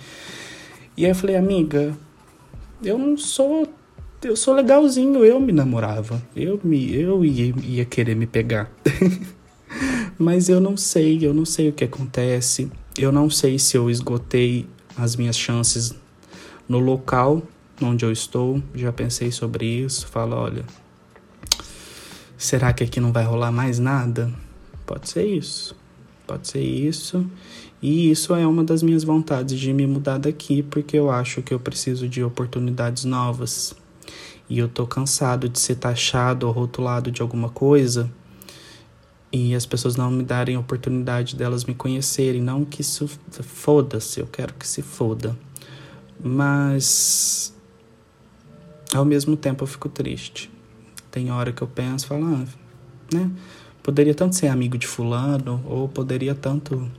E 0.96 1.04
aí 1.04 1.12
eu 1.12 1.16
falei, 1.16 1.36
amiga, 1.36 1.94
eu 2.82 2.98
não 2.98 3.18
sou 3.18 3.68
eu 4.24 4.36
sou 4.36 4.56
legalzinho, 4.56 5.24
eu 5.24 5.40
me 5.40 5.52
namorava. 5.52 6.20
Eu 6.36 6.60
me 6.64 6.96
eu 6.96 7.24
ia, 7.24 7.54
ia 7.62 7.86
querer 7.86 8.16
me 8.16 8.26
pegar. 8.26 8.72
Mas 10.18 10.48
eu 10.48 10.62
não 10.62 10.78
sei, 10.78 11.20
eu 11.22 11.34
não 11.34 11.44
sei 11.44 11.68
o 11.68 11.74
que 11.74 11.84
acontece. 11.84 12.72
Eu 12.98 13.12
não 13.12 13.30
sei 13.30 13.60
se 13.60 13.76
eu 13.76 13.90
esgotei 13.90 14.66
as 14.98 15.18
minhas 15.18 15.38
chances 15.38 15.94
no 16.70 16.80
local 16.80 17.44
onde 17.82 18.06
eu 18.06 18.12
estou. 18.12 18.64
Já 18.74 18.94
pensei 18.94 19.30
sobre 19.30 19.66
isso. 19.66 20.08
Falo, 20.08 20.38
olha, 20.38 20.64
será 22.38 22.72
que 22.72 22.84
aqui 22.84 23.02
não 23.02 23.12
vai 23.12 23.26
rolar 23.26 23.52
mais 23.52 23.78
nada? 23.78 24.32
Pode 24.86 25.10
ser 25.10 25.26
isso. 25.26 25.76
Pode 26.26 26.48
ser 26.48 26.62
isso. 26.62 27.26
E 27.82 28.10
isso 28.10 28.34
é 28.34 28.48
uma 28.48 28.64
das 28.64 28.82
minhas 28.82 29.04
vontades 29.04 29.60
de 29.60 29.74
me 29.74 29.86
mudar 29.86 30.18
daqui, 30.18 30.64
porque 30.64 30.98
eu 30.98 31.12
acho 31.12 31.42
que 31.42 31.54
eu 31.54 31.60
preciso 31.60 32.08
de 32.08 32.24
oportunidades 32.24 33.04
novas. 33.04 33.76
E 34.50 34.60
eu 34.60 34.70
tô 34.70 34.88
cansado 34.88 35.50
de 35.50 35.60
ser 35.60 35.76
taxado 35.76 36.48
ou 36.48 36.54
rotulado 36.54 37.12
de 37.12 37.22
alguma 37.22 37.50
coisa 37.50 38.10
e 39.36 39.54
as 39.54 39.66
pessoas 39.66 39.98
não 39.98 40.10
me 40.10 40.24
darem 40.24 40.56
oportunidade 40.56 41.36
delas 41.36 41.66
me 41.66 41.76
conhecerem. 41.76 42.42
Não 42.42 42.64
que 42.64 42.80
isso 42.80 43.10
foda-se, 43.30 44.22
eu 44.22 44.28
quero 44.28 44.54
que 44.54 44.66
se 44.66 44.82
foda. 44.82 45.38
Mas 46.24 47.54
ao 48.94 49.04
mesmo 49.04 49.36
tempo 49.36 49.64
eu 49.64 49.68
fico 49.68 49.90
triste. 49.90 50.50
Tem 51.12 51.32
hora 51.32 51.52
que 51.52 51.62
eu 51.62 51.68
penso, 51.68 52.08
falo, 52.08 52.26
ah, 52.26 52.46
né? 53.14 53.30
poderia 53.84 54.16
tanto 54.16 54.38
ser 54.38 54.48
amigo 54.48 54.78
de 54.78 54.88
fulano, 54.88 55.62
ou 55.66 55.90
poderia 55.90 56.34
tanto 56.34 56.90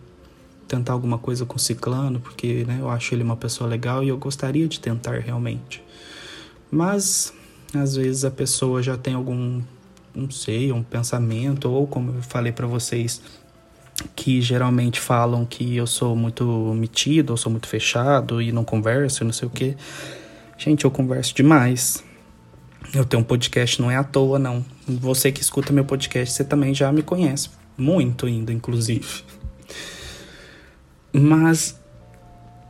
tentar 0.69 0.93
alguma 0.93 1.17
coisa 1.17 1.47
com 1.47 1.57
ciclano, 1.57 2.21
porque 2.21 2.65
né, 2.67 2.79
eu 2.81 2.91
acho 2.91 3.15
ele 3.15 3.23
uma 3.23 3.37
pessoa 3.37 3.69
legal 3.69 4.05
e 4.05 4.09
eu 4.09 4.19
gostaria 4.19 4.69
de 4.69 4.79
tentar 4.79 5.21
realmente. 5.21 5.83
Mas 6.71 7.33
às 7.75 7.97
vezes 7.97 8.27
a 8.27 8.31
pessoa 8.31 8.83
já 8.83 8.97
tem 8.99 9.15
algum, 9.15 9.63
não 10.17 10.31
sei, 10.31 10.73
um 10.73 10.83
pensamento, 10.83 11.71
ou 11.71 11.87
como 11.87 12.11
eu 12.13 12.23
falei 12.23 12.51
para 12.51 12.67
vocês, 12.67 13.21
que 14.15 14.41
geralmente 14.41 14.99
falam 14.99 15.45
que 15.45 15.77
eu 15.77 15.87
sou 15.87 16.17
muito 16.17 16.45
metido, 16.75 17.31
ou 17.31 17.37
sou 17.37 17.53
muito 17.53 17.69
fechado 17.69 18.41
e 18.41 18.51
não 18.51 18.65
converso, 18.65 19.25
não 19.25 19.33
sei 19.33 19.47
o 19.47 19.51
que. 19.51 19.77
Gente, 20.59 20.85
eu 20.85 20.91
converso 20.91 21.35
demais. 21.35 22.03
Eu 22.95 23.05
tenho 23.05 23.23
um 23.23 23.25
podcast, 23.25 23.81
não 23.81 23.91
é 23.91 23.97
à 23.97 24.05
toa, 24.05 24.39
não. 24.39 24.65
Você 24.87 25.31
que 25.31 25.43
escuta 25.43 25.73
meu 25.73 25.85
podcast, 25.85 26.35
você 26.35 26.45
também 26.45 26.73
já 26.73 26.91
me 26.91 27.03
conhece. 27.03 27.51
Muito 27.77 28.27
ainda, 28.27 28.53
inclusive. 28.53 29.23
Mas 31.13 31.79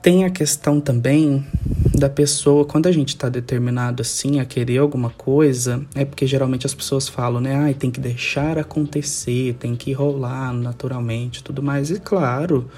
tem 0.07 0.25
a 0.25 0.31
questão 0.31 0.81
também 0.81 1.45
da 1.93 2.09
pessoa, 2.09 2.65
quando 2.65 2.87
a 2.87 2.93
gente 2.93 3.09
está 3.09 3.29
determinado 3.29 4.03
assim 4.03 4.39
a 4.39 4.45
querer 4.45 4.79
alguma 4.79 5.11
coisa, 5.11 5.85
é 5.97 6.05
porque 6.05 6.29
geralmente 6.29 6.65
as 6.65 6.73
pessoas 6.73 7.09
falam, 7.09 7.41
né? 7.41 7.57
Ai, 7.57 7.75
tem 7.75 7.91
que 7.91 7.99
deixar 7.99 8.57
acontecer, 8.57 9.55
tem 9.55 9.75
que 9.75 9.93
rolar 9.93 10.53
naturalmente 10.53 11.43
tudo 11.43 11.61
mais. 11.61 11.91
E 11.91 11.99
claro, 11.99 12.71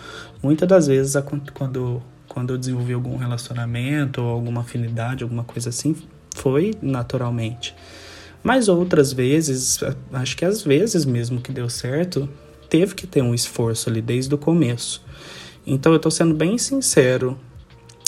muitas 0.42 0.66
das 0.66 0.86
vezes 0.86 1.22
quando, 1.52 2.02
quando 2.26 2.54
eu 2.54 2.56
desenvolvi 2.56 2.94
algum 2.94 3.18
relacionamento 3.18 4.22
ou 4.22 4.30
alguma 4.30 4.62
afinidade, 4.62 5.22
alguma 5.22 5.44
coisa 5.44 5.68
assim, 5.68 5.94
foi 6.34 6.72
naturalmente. 6.80 7.74
Mas 8.42 8.70
outras 8.70 9.12
vezes, 9.12 9.80
acho 10.14 10.34
que 10.34 10.46
às 10.46 10.62
vezes 10.62 11.04
mesmo 11.04 11.42
que 11.42 11.52
deu 11.52 11.68
certo, 11.68 12.26
teve 12.70 12.94
que 12.94 13.06
ter 13.06 13.20
um 13.20 13.34
esforço 13.34 13.90
ali 13.90 14.00
desde 14.00 14.34
o 14.34 14.38
começo. 14.38 15.06
Então 15.70 15.92
eu 15.92 15.98
tô 15.98 16.10
sendo 16.10 16.34
bem 16.34 16.56
sincero 16.56 17.38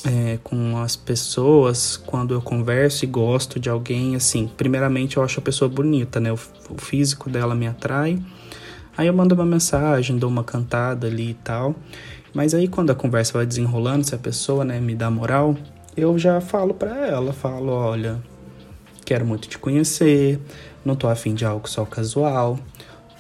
é, 0.02 0.38
com 0.43 0.79
as 0.79 0.97
pessoas 0.97 1.95
quando 1.95 2.33
eu 2.33 2.40
converso 2.40 3.05
e 3.05 3.07
gosto 3.07 3.61
de 3.61 3.69
alguém, 3.69 4.17
assim, 4.17 4.50
primeiramente 4.57 5.19
eu 5.19 5.23
acho 5.23 5.40
a 5.40 5.43
pessoa 5.43 5.69
bonita, 5.69 6.19
né? 6.19 6.33
O, 6.33 6.38
o 6.71 6.81
físico 6.81 7.29
dela 7.29 7.55
me 7.55 7.67
atrai. 7.67 8.19
Aí 8.97 9.09
eu 9.09 9.12
mando 9.12 9.35
uma 9.35 9.45
mensagem, 9.45 10.17
dou 10.17 10.31
uma 10.31 10.43
cantada 10.43 11.07
ali 11.07 11.33
e 11.33 11.35
tal. 11.35 11.75
Mas 12.33 12.55
aí 12.55 12.67
quando 12.67 12.93
a 12.93 12.95
conversa 12.95 13.35
vai 13.35 13.45
desenrolando, 13.45 14.05
se 14.05 14.14
a 14.14 14.19
pessoa, 14.19 14.64
né, 14.64 14.81
me 14.81 14.95
dá 14.95 15.11
moral, 15.11 15.55
eu 15.95 16.19
já 16.19 16.40
falo 16.40 16.73
para 16.73 17.09
ela, 17.09 17.35
falo, 17.35 17.73
olha, 17.73 18.23
quero 19.05 19.26
muito 19.26 19.47
te 19.49 19.59
conhecer, 19.59 20.40
não 20.83 20.97
tô 20.97 21.09
afim 21.09 21.35
de 21.35 21.45
algo 21.45 21.69
só 21.69 21.85
casual. 21.85 22.59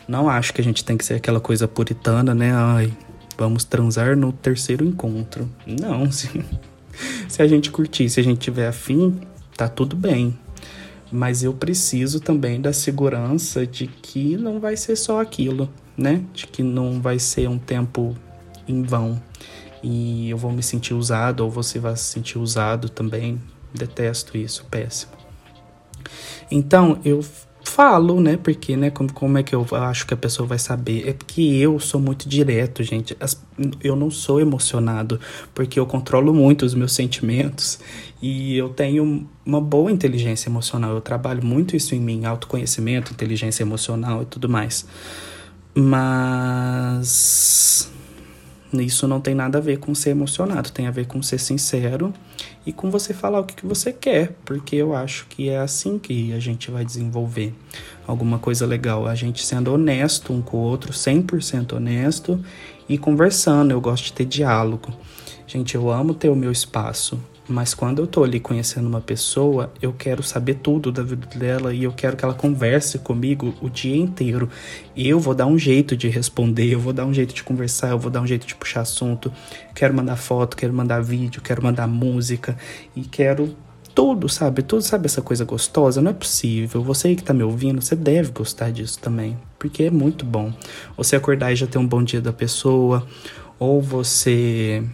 Não 0.08 0.30
acho 0.30 0.54
que 0.54 0.62
a 0.62 0.64
gente 0.64 0.82
tem 0.82 0.96
que 0.96 1.04
ser 1.04 1.14
aquela 1.16 1.40
coisa 1.40 1.68
puritana, 1.68 2.34
né? 2.34 2.52
Ai, 2.54 2.90
vamos 3.40 3.64
transar 3.64 4.14
no 4.14 4.32
terceiro 4.32 4.84
encontro. 4.84 5.50
Não, 5.66 6.08
se, 6.12 6.28
se 7.26 7.42
a 7.42 7.48
gente 7.48 7.70
curtir, 7.70 8.10
se 8.10 8.20
a 8.20 8.22
gente 8.22 8.38
tiver 8.38 8.68
afim, 8.68 9.18
tá 9.56 9.66
tudo 9.66 9.96
bem. 9.96 10.38
Mas 11.10 11.42
eu 11.42 11.54
preciso 11.54 12.20
também 12.20 12.60
da 12.60 12.72
segurança 12.72 13.66
de 13.66 13.86
que 13.86 14.36
não 14.36 14.60
vai 14.60 14.76
ser 14.76 14.94
só 14.94 15.20
aquilo, 15.20 15.70
né? 15.96 16.22
De 16.34 16.46
que 16.46 16.62
não 16.62 17.00
vai 17.00 17.18
ser 17.18 17.48
um 17.48 17.58
tempo 17.58 18.14
em 18.68 18.82
vão 18.82 19.20
e 19.82 20.28
eu 20.28 20.36
vou 20.36 20.52
me 20.52 20.62
sentir 20.62 20.92
usado 20.92 21.40
ou 21.40 21.50
você 21.50 21.78
vai 21.78 21.96
se 21.96 22.04
sentir 22.04 22.38
usado 22.38 22.90
também. 22.90 23.40
Detesto 23.72 24.36
isso, 24.36 24.66
péssimo. 24.70 25.12
Então, 26.50 27.00
eu 27.04 27.24
falo, 27.70 28.20
né? 28.20 28.36
Porque, 28.36 28.76
né? 28.76 28.90
Como, 28.90 29.12
como 29.12 29.38
é 29.38 29.42
que 29.42 29.54
eu 29.54 29.66
acho 29.72 30.06
que 30.06 30.12
a 30.12 30.16
pessoa 30.16 30.46
vai 30.46 30.58
saber? 30.58 31.08
É 31.08 31.12
porque 31.12 31.40
eu 31.40 31.78
sou 31.78 32.00
muito 32.00 32.28
direto, 32.28 32.82
gente. 32.82 33.16
As, 33.20 33.40
eu 33.82 33.94
não 33.94 34.10
sou 34.10 34.40
emocionado, 34.40 35.20
porque 35.54 35.78
eu 35.78 35.86
controlo 35.86 36.34
muito 36.34 36.66
os 36.66 36.74
meus 36.74 36.92
sentimentos 36.92 37.78
e 38.20 38.56
eu 38.56 38.68
tenho 38.70 39.28
uma 39.46 39.60
boa 39.60 39.90
inteligência 39.90 40.48
emocional. 40.48 40.92
Eu 40.92 41.00
trabalho 41.00 41.44
muito 41.44 41.76
isso 41.76 41.94
em 41.94 42.00
mim, 42.00 42.24
autoconhecimento, 42.24 43.12
inteligência 43.12 43.62
emocional 43.62 44.22
e 44.22 44.26
tudo 44.26 44.48
mais. 44.48 44.86
Mas 45.74 47.10
isso 48.74 49.08
não 49.08 49.20
tem 49.20 49.34
nada 49.34 49.58
a 49.58 49.60
ver 49.60 49.78
com 49.78 49.94
ser 49.94 50.10
emocionado, 50.10 50.70
tem 50.70 50.86
a 50.86 50.90
ver 50.90 51.06
com 51.06 51.22
ser 51.22 51.38
sincero 51.38 52.12
e 52.64 52.72
com 52.72 52.90
você 52.90 53.12
falar 53.12 53.40
o 53.40 53.44
que, 53.44 53.54
que 53.54 53.66
você 53.66 53.92
quer, 53.92 54.32
porque 54.44 54.76
eu 54.76 54.94
acho 54.94 55.26
que 55.28 55.48
é 55.48 55.58
assim 55.58 55.98
que 55.98 56.32
a 56.32 56.38
gente 56.38 56.70
vai 56.70 56.84
desenvolver 56.84 57.52
alguma 58.06 58.38
coisa 58.38 58.66
legal. 58.66 59.06
A 59.06 59.14
gente 59.14 59.44
sendo 59.44 59.72
honesto 59.72 60.32
um 60.32 60.40
com 60.40 60.58
o 60.58 60.60
outro, 60.60 60.92
100% 60.92 61.72
honesto 61.72 62.38
e 62.88 62.96
conversando. 62.96 63.72
Eu 63.72 63.80
gosto 63.80 64.04
de 64.04 64.12
ter 64.12 64.24
diálogo. 64.24 64.92
Gente, 65.46 65.74
eu 65.74 65.90
amo 65.90 66.14
ter 66.14 66.28
o 66.28 66.36
meu 66.36 66.52
espaço. 66.52 67.18
Mas 67.50 67.74
quando 67.74 68.00
eu 68.00 68.06
tô 68.06 68.22
ali 68.22 68.38
conhecendo 68.38 68.86
uma 68.86 69.00
pessoa, 69.00 69.72
eu 69.82 69.92
quero 69.92 70.22
saber 70.22 70.54
tudo 70.54 70.92
da 70.92 71.02
vida 71.02 71.26
dela 71.36 71.74
e 71.74 71.82
eu 71.82 71.90
quero 71.90 72.16
que 72.16 72.24
ela 72.24 72.32
converse 72.32 73.00
comigo 73.00 73.52
o 73.60 73.68
dia 73.68 73.96
inteiro. 73.96 74.48
E 74.94 75.08
eu 75.08 75.18
vou 75.18 75.34
dar 75.34 75.46
um 75.46 75.58
jeito 75.58 75.96
de 75.96 76.08
responder, 76.08 76.72
eu 76.72 76.78
vou 76.78 76.92
dar 76.92 77.04
um 77.04 77.12
jeito 77.12 77.34
de 77.34 77.42
conversar, 77.42 77.90
eu 77.90 77.98
vou 77.98 78.08
dar 78.08 78.20
um 78.20 78.26
jeito 78.26 78.46
de 78.46 78.54
puxar 78.54 78.82
assunto. 78.82 79.32
Quero 79.74 79.92
mandar 79.92 80.14
foto, 80.14 80.56
quero 80.56 80.72
mandar 80.72 81.02
vídeo, 81.02 81.42
quero 81.42 81.60
mandar 81.60 81.88
música 81.88 82.56
e 82.94 83.02
quero 83.02 83.56
tudo, 83.96 84.28
sabe? 84.28 84.62
Tudo, 84.62 84.82
sabe 84.82 85.06
essa 85.06 85.20
coisa 85.20 85.44
gostosa? 85.44 86.00
Não 86.00 86.12
é 86.12 86.14
possível. 86.14 86.84
Você 86.84 87.16
que 87.16 87.24
tá 87.24 87.34
me 87.34 87.42
ouvindo, 87.42 87.82
você 87.82 87.96
deve 87.96 88.30
gostar 88.30 88.70
disso 88.70 89.00
também, 89.00 89.36
porque 89.58 89.82
é 89.82 89.90
muito 89.90 90.24
bom. 90.24 90.52
Você 90.96 91.16
acordar 91.16 91.52
e 91.52 91.56
já 91.56 91.66
ter 91.66 91.78
um 91.78 91.86
bom 91.86 92.00
dia 92.00 92.20
da 92.20 92.32
pessoa, 92.32 93.04
ou 93.58 93.82
você 93.82 94.84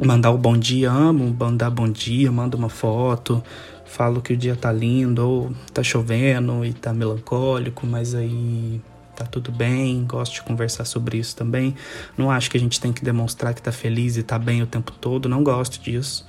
mandar 0.00 0.30
o 0.30 0.38
bom 0.38 0.56
dia, 0.56 0.90
amo 0.90 1.34
mandar 1.38 1.70
bom 1.70 1.88
dia, 1.88 2.30
mando 2.32 2.56
uma 2.56 2.68
foto, 2.68 3.42
falo 3.84 4.20
que 4.20 4.32
o 4.32 4.36
dia 4.36 4.56
tá 4.56 4.72
lindo, 4.72 5.26
ou 5.26 5.52
tá 5.72 5.82
chovendo 5.82 6.64
e 6.64 6.72
tá 6.72 6.92
melancólico, 6.92 7.86
mas 7.86 8.14
aí 8.14 8.80
tá 9.14 9.24
tudo 9.24 9.52
bem, 9.52 10.04
gosto 10.04 10.34
de 10.34 10.42
conversar 10.42 10.84
sobre 10.84 11.18
isso 11.18 11.36
também. 11.36 11.74
Não 12.18 12.30
acho 12.30 12.50
que 12.50 12.56
a 12.56 12.60
gente 12.60 12.80
tem 12.80 12.92
que 12.92 13.04
demonstrar 13.04 13.54
que 13.54 13.62
tá 13.62 13.70
feliz 13.70 14.16
e 14.16 14.22
tá 14.22 14.38
bem 14.38 14.62
o 14.62 14.66
tempo 14.66 14.92
todo, 14.92 15.28
não 15.28 15.44
gosto 15.44 15.80
disso. 15.80 16.26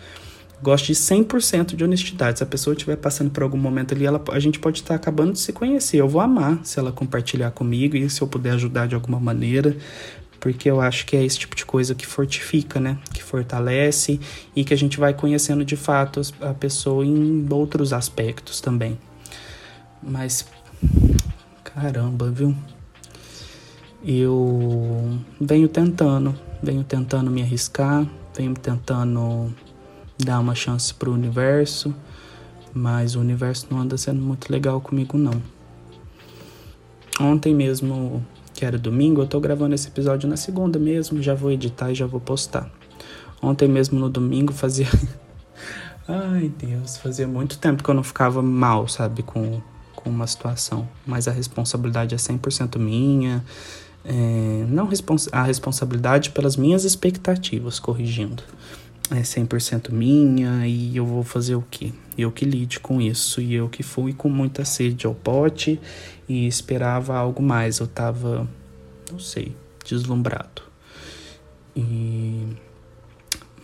Gosto 0.62 0.86
de 0.88 0.93
100% 0.93 1.75
de 1.75 1.84
honestidade. 1.84 2.39
Se 2.39 2.43
a 2.43 2.48
pessoa 2.48 2.74
estiver 2.74 2.95
passando 2.95 3.29
por 3.29 3.43
algum 3.43 3.57
momento 3.57 3.93
ali, 3.93 4.05
ela, 4.05 4.24
a 4.31 4.39
gente 4.39 4.57
pode 4.57 4.79
estar 4.79 4.93
tá 4.93 4.95
acabando 4.95 5.34
de 5.34 5.39
se 5.39 5.51
conhecer. 5.51 5.98
Eu 5.98 6.07
vou 6.07 6.22
amar 6.22 6.60
se 6.63 6.79
ela 6.79 6.93
compartilhar 6.93 7.51
comigo 7.51 7.98
e 7.98 8.10
se 8.10 8.22
eu 8.22 8.27
puder 8.27 8.51
ajudar 8.51 8.88
de 8.88 8.95
alguma 8.95 9.19
maneira 9.19 9.75
porque 10.45 10.69
eu 10.69 10.79
acho 10.79 11.07
que 11.07 11.17
é 11.17 11.25
esse 11.25 11.39
tipo 11.39 11.55
de 11.55 11.65
coisa 11.65 11.95
que 11.95 12.05
fortifica, 12.05 12.79
né? 12.79 12.99
Que 13.11 13.23
fortalece 13.23 14.19
e 14.55 14.63
que 14.63 14.75
a 14.75 14.77
gente 14.77 14.99
vai 14.99 15.11
conhecendo 15.11 15.65
de 15.65 15.75
fato 15.75 16.21
a 16.39 16.53
pessoa 16.53 17.03
em 17.03 17.47
outros 17.49 17.91
aspectos 17.91 18.61
também. 18.61 18.95
Mas 20.03 20.45
caramba, 21.63 22.29
viu? 22.29 22.55
Eu 24.05 25.17
venho 25.41 25.67
tentando, 25.67 26.35
venho 26.61 26.83
tentando 26.83 27.31
me 27.31 27.41
arriscar, 27.41 28.07
venho 28.37 28.53
tentando 28.53 29.51
dar 30.23 30.39
uma 30.39 30.53
chance 30.53 30.93
pro 30.93 31.11
universo, 31.11 31.91
mas 32.71 33.15
o 33.15 33.19
universo 33.19 33.65
não 33.71 33.79
anda 33.79 33.97
sendo 33.97 34.21
muito 34.21 34.51
legal 34.51 34.79
comigo 34.79 35.17
não. 35.17 35.41
Ontem 37.19 37.55
mesmo 37.55 38.23
que 38.55 38.63
era 38.63 38.77
domingo, 38.77 39.21
eu 39.21 39.27
tô 39.27 39.39
gravando 39.39 39.75
esse 39.75 39.89
episódio 39.89 40.29
na 40.29 40.38
segunda 40.38 40.79
mesmo, 40.79 41.21
já 41.21 41.35
vou 41.35 41.51
editar 41.51 41.91
e 41.91 41.95
já 41.95 42.05
vou 42.05 42.21
postar. 42.21 42.71
Ontem 43.41 43.67
mesmo 43.67 44.00
no 44.00 44.09
domingo 44.09 44.53
fazia. 44.53 44.88
Ai 46.07 46.51
Deus, 46.57 46.97
fazia 46.97 47.27
muito 47.27 47.57
tempo 47.57 47.83
que 47.83 47.89
eu 47.89 47.93
não 47.93 48.03
ficava 48.03 48.41
mal, 48.41 48.88
sabe, 48.88 49.24
com, 49.24 49.62
com 49.93 50.09
uma 50.09 50.25
situação. 50.25 50.88
Mas 51.05 51.27
a 51.27 51.31
responsabilidade 51.31 52.15
é 52.15 52.17
100% 52.17 52.79
minha. 52.79 53.43
É, 54.05 54.65
não 54.69 54.88
respons 54.88 55.27
a 55.33 55.43
responsabilidade 55.43 56.29
pelas 56.29 56.55
minhas 56.55 56.85
expectativas, 56.85 57.77
corrigindo. 57.77 58.41
É 59.12 59.21
100% 59.21 59.91
minha 59.91 60.67
e 60.67 60.97
eu 60.97 61.05
vou 61.05 61.24
fazer 61.24 61.55
o 61.55 61.63
quê? 61.69 61.93
Eu 62.17 62.31
que 62.31 62.43
lide 62.43 62.79
com 62.79 63.00
isso 63.00 63.39
e 63.39 63.53
eu 63.53 63.69
que 63.69 63.83
fui 63.83 64.13
com 64.13 64.29
muita 64.29 64.65
sede 64.65 65.05
ao 65.05 65.13
pote 65.13 65.79
e 66.27 66.47
esperava 66.47 67.15
algo 67.15 67.43
mais. 67.43 67.79
Eu 67.79 67.88
tava, 67.88 68.47
não 69.12 69.19
sei, 69.19 69.55
deslumbrado. 69.85 70.63
E 71.75 72.47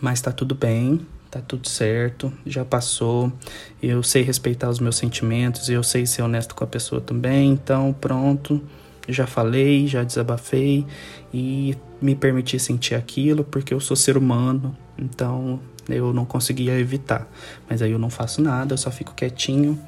mas 0.02 0.20
tá 0.20 0.32
tudo 0.32 0.52
bem, 0.56 1.06
tá 1.30 1.40
tudo 1.40 1.68
certo, 1.68 2.32
já 2.44 2.64
passou. 2.64 3.32
Eu 3.80 4.02
sei 4.02 4.22
respeitar 4.22 4.68
os 4.68 4.80
meus 4.80 4.96
sentimentos, 4.96 5.68
eu 5.68 5.82
sei 5.84 6.04
ser 6.06 6.22
honesto 6.22 6.56
com 6.56 6.64
a 6.64 6.66
pessoa 6.66 7.00
também, 7.00 7.52
então 7.52 7.92
pronto. 7.92 8.60
Já 9.08 9.26
falei, 9.26 9.86
já 9.86 10.04
desabafei 10.04 10.86
e 11.34 11.76
me 12.00 12.14
permiti 12.14 12.58
sentir 12.58 12.94
aquilo 12.94 13.42
porque 13.42 13.74
eu 13.74 13.80
sou 13.80 13.96
ser 13.96 14.16
humano, 14.16 14.76
então 14.96 15.60
eu 15.88 16.12
não 16.12 16.24
conseguia 16.24 16.78
evitar. 16.78 17.28
Mas 17.68 17.82
aí 17.82 17.90
eu 17.90 17.98
não 17.98 18.10
faço 18.10 18.40
nada, 18.40 18.74
eu 18.74 18.78
só 18.78 18.90
fico 18.90 19.14
quietinho, 19.14 19.78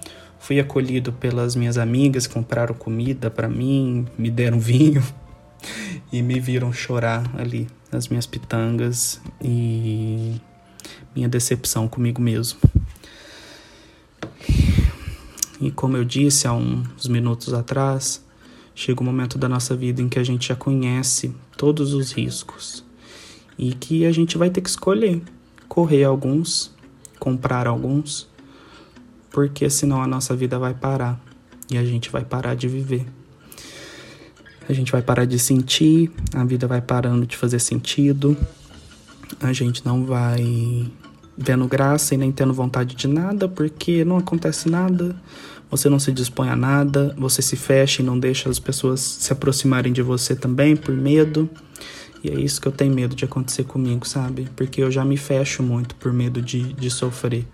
Fui 0.45 0.61
acolhido 0.61 1.11
pelas 1.11 1.57
minhas 1.57 1.79
amigas, 1.79 2.27
compraram 2.27 2.75
comida 2.75 3.31
para 3.31 3.49
mim, 3.49 4.07
me 4.19 4.31
deram 4.31 4.61
vinho 4.61 5.03
e 6.13 6.21
me 6.21 6.39
viram 6.39 6.71
chorar 6.71 7.25
ali 7.35 7.67
nas 7.91 8.09
minhas 8.09 8.27
pitangas 8.27 9.23
e 9.43 10.39
minha 11.17 11.31
decepção 11.31 11.89
comigo 11.89 12.21
mesmo. 12.21 12.59
E 15.59 15.71
como 15.71 15.97
eu 15.97 16.05
disse 16.05 16.47
há 16.47 16.53
uns 16.53 17.09
minutos 17.09 17.55
atrás, 17.55 18.23
chega 18.75 19.03
um 19.03 19.07
momento 19.07 19.39
da 19.39 19.49
nossa 19.49 19.77
vida 19.77 20.03
em 20.03 20.09
que 20.09 20.19
a 20.19 20.25
gente 20.25 20.49
já 20.49 20.57
conhece 20.57 21.35
todos 21.57 21.95
os 21.95 22.13
riscos 22.13 22.85
e 23.59 23.73
que 23.73 24.05
a 24.05 24.13
gente 24.13 24.37
vai 24.37 24.51
ter 24.51 24.61
que 24.61 24.69
escolher 24.69 25.23
correr 25.69 26.05
alguns, 26.05 26.73
comprar 27.19 27.67
alguns 27.67 28.29
porque 29.35 29.69
senão 29.69 30.01
a 30.01 30.07
nossa 30.07 30.37
vida 30.37 30.61
vai 30.61 30.73
parar 30.73 31.21
e 31.69 31.77
a 31.77 31.85
gente 31.85 32.09
vai 32.09 32.25
parar 32.25 32.55
de 32.55 32.69
viver. 32.69 33.05
A 34.69 34.73
gente 34.73 34.93
vai 34.93 35.03
parar 35.03 35.25
de 35.25 35.39
sentir, 35.41 36.11
a 36.33 36.45
vida 36.45 36.69
vai 36.69 36.81
parando 36.81 37.27
de 37.27 37.37
fazer 37.37 37.59
sentido, 37.59 38.37
a 39.41 39.53
gente 39.53 39.85
não 39.85 40.05
vai 40.05 40.89
vendo 41.37 41.67
graça 41.67 42.15
e 42.15 42.17
nem 42.17 42.31
tendo 42.31 42.55
vontade 42.55 42.95
de 42.95 43.09
nada, 43.09 43.49
porque 43.49 44.05
não 44.05 44.19
acontece 44.19 44.71
nada, 44.71 45.17
você 45.71 45.89
não 45.89 45.99
se 45.99 46.13
dispõe 46.13 46.49
a 46.49 46.57
nada, 46.57 47.15
você 47.19 47.43
se 47.43 47.57
fecha 47.57 48.03
e 48.03 48.05
não 48.05 48.19
deixa 48.19 48.49
as 48.49 48.59
pessoas 48.59 49.01
se 49.01 49.33
aproximarem 49.33 49.93
de 49.93 50.03
você 50.03 50.37
também 50.37 50.77
por 50.77 50.95
medo. 50.95 51.49
E 52.23 52.31
é 52.31 52.41
isso 52.41 52.61
que 52.61 52.69
eu 52.69 52.73
tenho 52.73 52.95
medo 52.95 53.15
de 53.15 53.25
acontecer 53.25 53.65
comigo, 53.65 54.07
sabe? 54.07 54.49
Porque 54.57 54.83
eu 54.83 54.91
já 54.91 55.05
me 55.05 55.17
fecho 55.17 55.63
muito 55.63 55.95
por 55.97 56.13
medo 56.13 56.41
de, 56.41 56.73
de 56.73 56.91
sofrer. 56.91 57.47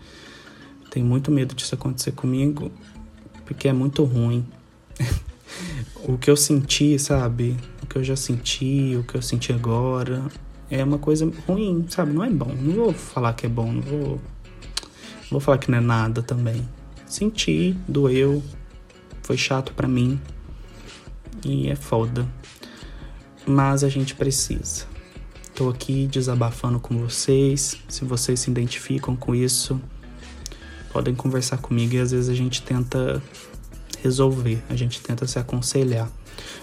Tenho 0.91 1.07
muito 1.07 1.31
medo 1.31 1.55
disso 1.55 1.75
acontecer 1.75 2.13
comigo, 2.13 2.71
porque 3.45 3.69
é 3.69 3.73
muito 3.73 4.05
ruim. 4.05 4.47
o 6.05 6.19
que 6.19 6.31
eu 6.31 6.37
senti, 6.37 6.99
sabe? 6.99 7.57
O 7.83 7.87
que 7.87 7.97
eu 7.97 8.05
já 8.05 8.17
senti, 8.17 8.97
o 8.97 9.03
que 9.03 9.17
eu 9.17 9.23
senti 9.23 9.53
agora, 9.53 10.23
é 10.71 10.85
uma 10.85 10.99
coisa 10.99 11.31
ruim, 11.49 11.87
sabe? 11.89 12.13
Não 12.13 12.25
é 12.25 12.31
bom. 12.31 12.55
Não 12.61 12.75
vou 12.75 12.93
falar 12.93 13.33
que 13.33 13.47
é 13.47 13.49
bom, 13.49 13.73
não 13.73 13.83
vou. 13.83 14.09
Não 15.23 15.31
vou 15.33 15.41
falar 15.41 15.59
que 15.59 15.71
não 15.71 15.79
é 15.79 15.81
nada 15.81 16.23
também. 16.23 16.69
Senti, 17.11 17.77
doeu, 17.89 18.41
foi 19.21 19.37
chato 19.37 19.75
para 19.75 19.89
mim. 19.89 20.21
E 21.45 21.69
é 21.69 21.75
foda. 21.75 22.25
Mas 23.45 23.83
a 23.83 23.89
gente 23.89 24.15
precisa. 24.15 24.87
Tô 25.53 25.69
aqui 25.69 26.07
desabafando 26.07 26.79
com 26.79 26.97
vocês. 26.99 27.77
Se 27.89 28.05
vocês 28.05 28.39
se 28.39 28.49
identificam 28.49 29.17
com 29.17 29.35
isso, 29.35 29.81
podem 30.93 31.13
conversar 31.13 31.59
comigo 31.59 31.95
e 31.95 31.99
às 31.99 32.13
vezes 32.13 32.31
a 32.31 32.35
gente 32.35 32.63
tenta 32.63 33.21
resolver, 34.01 34.63
a 34.69 34.77
gente 34.77 35.01
tenta 35.01 35.27
se 35.27 35.37
aconselhar. 35.37 36.09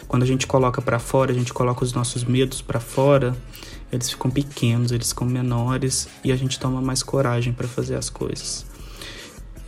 Quando 0.07 0.23
a 0.23 0.25
gente 0.25 0.47
coloca 0.47 0.81
para 0.81 0.97
fora, 0.97 1.29
a 1.29 1.35
gente 1.35 1.53
coloca 1.53 1.83
os 1.83 1.91
nossos 1.91 2.23
medos 2.23 2.61
para 2.61 2.79
fora, 2.79 3.35
eles 3.91 4.09
ficam 4.09 4.31
pequenos, 4.31 4.93
eles 4.93 5.09
ficam 5.09 5.27
menores 5.27 6.07
e 6.23 6.31
a 6.31 6.37
gente 6.37 6.57
toma 6.57 6.81
mais 6.81 7.03
coragem 7.03 7.51
para 7.51 7.67
fazer 7.67 7.95
as 7.95 8.09
coisas. 8.09 8.65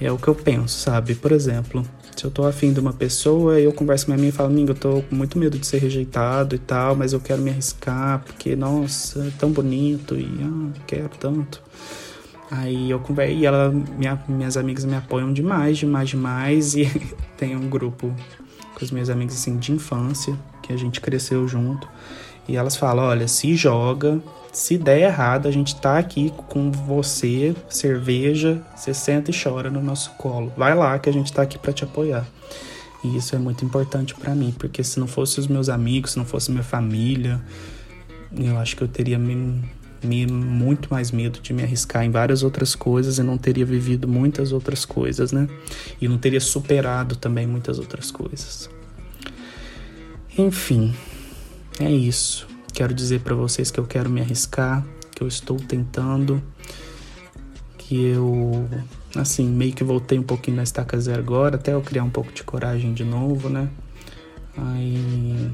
É 0.01 0.11
o 0.11 0.17
que 0.17 0.27
eu 0.27 0.35
penso, 0.35 0.79
sabe? 0.79 1.13
Por 1.13 1.31
exemplo, 1.31 1.85
se 2.15 2.23
eu 2.23 2.31
tô 2.31 2.45
afim 2.45 2.71
de 2.71 2.79
uma 2.79 2.93
pessoa, 2.93 3.59
eu 3.59 3.73
converso 3.73 4.05
com 4.05 4.11
minha 4.11 4.21
amiga 4.21 4.33
e 4.33 4.37
falo, 4.37 4.49
amiga, 4.49 4.71
eu 4.71 4.75
tô 4.75 5.01
com 5.03 5.15
muito 5.15 5.37
medo 5.37 5.59
de 5.59 5.65
ser 5.65 5.79
rejeitado 5.79 6.55
e 6.55 6.59
tal, 6.59 6.95
mas 6.95 7.11
eu 7.11 7.19
quero 7.19 7.41
me 7.41 7.49
arriscar, 7.49 8.23
porque, 8.25 8.55
nossa, 8.55 9.27
é 9.27 9.31
tão 9.37 9.51
bonito 9.51 10.15
e 10.15 10.27
ah, 10.41 10.79
quero 10.87 11.09
tanto. 11.19 11.61
Aí 12.51 12.89
eu 12.89 12.99
converso 12.99 13.33
e 13.33 13.45
ela, 13.45 13.69
minha, 13.69 14.21
minhas 14.27 14.57
amigas 14.57 14.83
me 14.83 14.95
apoiam 14.95 15.31
demais, 15.31 15.77
demais, 15.77 16.09
demais. 16.09 16.75
E 16.75 16.89
tem 17.37 17.55
um 17.55 17.69
grupo 17.69 18.13
com 18.73 18.83
as 18.83 18.91
minhas 18.91 19.09
amigas 19.09 19.35
assim 19.35 19.57
de 19.57 19.71
infância, 19.71 20.35
que 20.63 20.73
a 20.73 20.77
gente 20.77 20.99
cresceu 20.99 21.47
junto. 21.47 21.87
E 22.47 22.55
elas 22.55 22.75
falam: 22.75 23.05
olha, 23.05 23.27
se 23.27 23.55
joga, 23.55 24.19
se 24.51 24.77
der 24.77 25.01
errado, 25.01 25.47
a 25.47 25.51
gente 25.51 25.75
tá 25.75 25.97
aqui 25.97 26.33
com 26.47 26.71
você, 26.71 27.55
cerveja, 27.69 28.61
você 28.75 28.93
senta 28.93 29.31
e 29.31 29.33
chora 29.33 29.69
no 29.69 29.81
nosso 29.81 30.11
colo. 30.11 30.51
Vai 30.57 30.73
lá 30.75 30.97
que 30.99 31.09
a 31.09 31.13
gente 31.13 31.31
tá 31.31 31.43
aqui 31.43 31.57
para 31.57 31.73
te 31.73 31.83
apoiar. 31.83 32.25
E 33.03 33.15
isso 33.15 33.35
é 33.35 33.39
muito 33.39 33.63
importante 33.63 34.13
para 34.15 34.35
mim, 34.35 34.53
porque 34.57 34.83
se 34.83 34.99
não 34.99 35.07
fosse 35.07 35.39
os 35.39 35.47
meus 35.47 35.69
amigos, 35.69 36.11
se 36.11 36.17
não 36.17 36.25
fosse 36.25 36.51
minha 36.51 36.63
família, 36.63 37.39
eu 38.35 38.57
acho 38.57 38.75
que 38.75 38.83
eu 38.83 38.87
teria 38.87 39.17
me 39.17 39.63
me, 40.03 40.25
muito 40.25 40.89
mais 40.89 41.11
medo 41.11 41.39
de 41.39 41.53
me 41.53 41.63
arriscar 41.63 42.03
em 42.03 42.11
várias 42.11 42.43
outras 42.43 42.75
coisas 42.75 43.17
e 43.17 43.23
não 43.23 43.37
teria 43.37 43.65
vivido 43.65 44.07
muitas 44.07 44.51
outras 44.51 44.85
coisas, 44.85 45.31
né? 45.31 45.47
E 45.99 46.07
não 46.07 46.17
teria 46.17 46.39
superado 46.39 47.15
também 47.15 47.45
muitas 47.45 47.79
outras 47.79 48.11
coisas. 48.11 48.69
Enfim, 50.37 50.93
é 51.79 51.91
isso. 51.91 52.47
Quero 52.79 52.93
dizer 52.93 53.19
para 53.19 53.35
vocês 53.35 53.69
que 53.69 53.77
eu 53.77 53.85
quero 53.85 54.09
me 54.09 54.21
arriscar, 54.21 54.85
que 55.13 55.21
eu 55.21 55.27
estou 55.27 55.57
tentando, 55.57 56.41
que 57.77 58.05
eu, 58.05 58.69
assim, 59.17 59.45
meio 59.49 59.73
que 59.73 59.83
voltei 59.83 60.17
um 60.17 60.23
pouquinho 60.23 60.55
na 60.55 60.63
estaca 60.63 60.97
zero 60.97 61.19
agora, 61.19 61.57
até 61.57 61.73
eu 61.73 61.81
criar 61.81 62.05
um 62.05 62.09
pouco 62.09 62.31
de 62.31 62.41
coragem 62.41 62.93
de 62.93 63.03
novo, 63.03 63.49
né? 63.49 63.67
Aí 64.55 65.51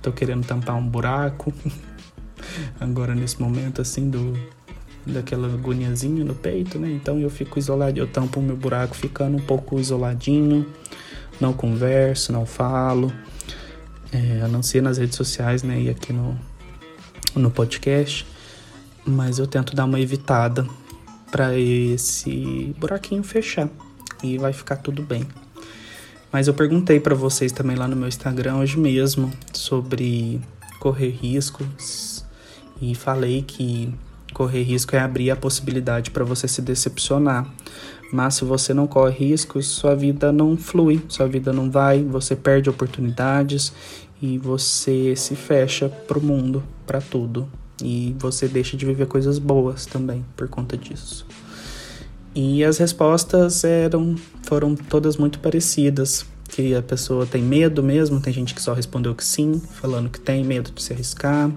tô 0.00 0.12
querendo 0.12 0.46
tampar 0.46 0.76
um 0.76 0.86
buraco. 0.86 1.52
agora 2.78 3.16
nesse 3.16 3.42
momento 3.42 3.82
assim 3.82 4.08
do 4.08 4.38
daquela 5.04 5.52
agoniazinha 5.52 6.24
no 6.24 6.36
peito, 6.36 6.78
né? 6.78 6.88
Então 6.92 7.18
eu 7.18 7.30
fico 7.30 7.58
isolado, 7.58 7.98
eu 7.98 8.06
tampo 8.06 8.38
o 8.38 8.42
meu 8.44 8.56
buraco 8.56 8.94
ficando 8.94 9.36
um 9.36 9.42
pouco 9.42 9.80
isoladinho, 9.80 10.64
não 11.40 11.52
converso, 11.52 12.32
não 12.32 12.46
falo, 12.46 13.12
é, 14.12 14.42
a 14.42 14.46
não 14.46 14.62
ser 14.62 14.80
nas 14.80 14.98
redes 14.98 15.16
sociais, 15.16 15.64
né? 15.64 15.80
E 15.80 15.90
aqui 15.90 16.12
no, 16.12 16.38
no 17.34 17.50
podcast, 17.50 18.26
mas 19.04 19.38
eu 19.38 19.46
tento 19.46 19.74
dar 19.74 19.84
uma 19.84 20.00
evitada 20.00 20.66
para 21.30 21.56
esse 21.58 22.74
buraquinho 22.78 23.22
fechar 23.22 23.68
e 24.22 24.38
vai 24.38 24.52
ficar 24.52 24.76
tudo 24.76 25.02
bem. 25.02 25.26
Mas 26.32 26.46
eu 26.46 26.54
perguntei 26.54 27.00
para 27.00 27.14
vocês 27.14 27.52
também 27.52 27.76
lá 27.76 27.88
no 27.88 27.96
meu 27.96 28.08
Instagram 28.08 28.56
hoje 28.56 28.78
mesmo 28.78 29.32
sobre 29.52 30.40
correr 30.78 31.10
riscos 31.10 32.24
e 32.80 32.94
falei 32.94 33.42
que 33.42 33.92
correr 34.32 34.62
risco 34.62 34.94
é 34.94 35.00
abrir 35.00 35.30
a 35.30 35.36
possibilidade 35.36 36.10
para 36.10 36.24
você 36.24 36.46
se 36.46 36.62
decepcionar. 36.62 37.52
Mas 38.12 38.34
se 38.34 38.44
você 38.44 38.74
não 38.74 38.86
corre 38.86 39.28
riscos, 39.28 39.66
sua 39.68 39.94
vida 39.94 40.32
não 40.32 40.56
flui, 40.56 41.00
sua 41.08 41.28
vida 41.28 41.52
não 41.52 41.70
vai, 41.70 42.02
você 42.02 42.34
perde 42.34 42.68
oportunidades 42.68 43.72
e 44.20 44.38
você 44.38 45.14
se 45.16 45.34
fecha 45.34 45.88
para 45.88 46.18
o 46.18 46.22
mundo, 46.22 46.62
para 46.86 47.00
tudo. 47.00 47.48
E 47.82 48.14
você 48.18 48.46
deixa 48.46 48.76
de 48.76 48.84
viver 48.84 49.06
coisas 49.06 49.38
boas 49.38 49.86
também 49.86 50.24
por 50.36 50.48
conta 50.48 50.76
disso. 50.76 51.26
E 52.34 52.62
as 52.62 52.78
respostas 52.78 53.64
eram 53.64 54.16
foram 54.42 54.74
todas 54.74 55.16
muito 55.16 55.38
parecidas. 55.40 56.26
Que 56.48 56.74
a 56.74 56.82
pessoa 56.82 57.26
tem 57.26 57.40
medo 57.40 57.80
mesmo, 57.80 58.20
tem 58.20 58.32
gente 58.32 58.54
que 58.54 58.60
só 58.60 58.74
respondeu 58.74 59.14
que 59.14 59.24
sim, 59.24 59.62
falando 59.80 60.10
que 60.10 60.18
tem 60.18 60.44
medo 60.44 60.72
de 60.72 60.82
se 60.82 60.92
arriscar. 60.92 61.50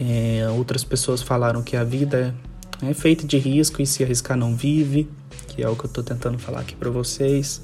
É, 0.00 0.46
outras 0.56 0.84
pessoas 0.84 1.20
falaram 1.20 1.60
que 1.60 1.76
a 1.76 1.82
vida 1.82 2.34
é 2.82 2.94
feita 2.94 3.26
de 3.26 3.36
risco 3.36 3.82
e 3.82 3.86
se 3.86 4.02
arriscar 4.02 4.36
não 4.36 4.56
vive, 4.56 5.08
que 5.48 5.62
é 5.62 5.68
o 5.68 5.74
que 5.74 5.84
eu 5.84 5.88
estou 5.88 6.04
tentando 6.04 6.38
falar 6.38 6.60
aqui 6.60 6.74
para 6.74 6.88
vocês. 6.88 7.60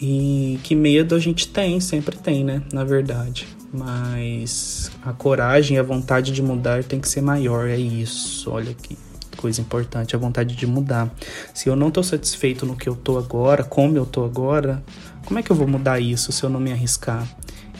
E 0.00 0.58
que 0.62 0.74
medo 0.74 1.14
a 1.14 1.18
gente 1.18 1.48
tem, 1.48 1.78
sempre 1.80 2.16
tem, 2.16 2.42
né? 2.42 2.62
Na 2.72 2.84
verdade. 2.84 3.46
Mas 3.72 4.90
a 5.04 5.12
coragem 5.12 5.76
e 5.76 5.80
a 5.80 5.82
vontade 5.82 6.32
de 6.32 6.42
mudar 6.42 6.82
tem 6.82 6.98
que 6.98 7.08
ser 7.08 7.20
maior, 7.20 7.68
é 7.68 7.76
isso. 7.76 8.50
Olha 8.50 8.74
que 8.74 8.96
coisa 9.36 9.60
importante, 9.60 10.14
a 10.14 10.18
vontade 10.18 10.54
de 10.54 10.66
mudar. 10.66 11.10
Se 11.54 11.68
eu 11.68 11.76
não 11.76 11.88
estou 11.88 12.02
satisfeito 12.02 12.66
no 12.66 12.76
que 12.76 12.88
eu 12.88 12.96
tô 12.96 13.16
agora, 13.16 13.62
como 13.62 13.96
eu 13.96 14.04
tô 14.04 14.24
agora, 14.24 14.82
como 15.24 15.38
é 15.38 15.42
que 15.42 15.50
eu 15.50 15.56
vou 15.56 15.66
mudar 15.66 16.00
isso 16.00 16.32
se 16.32 16.42
eu 16.42 16.50
não 16.50 16.60
me 16.60 16.72
arriscar? 16.72 17.26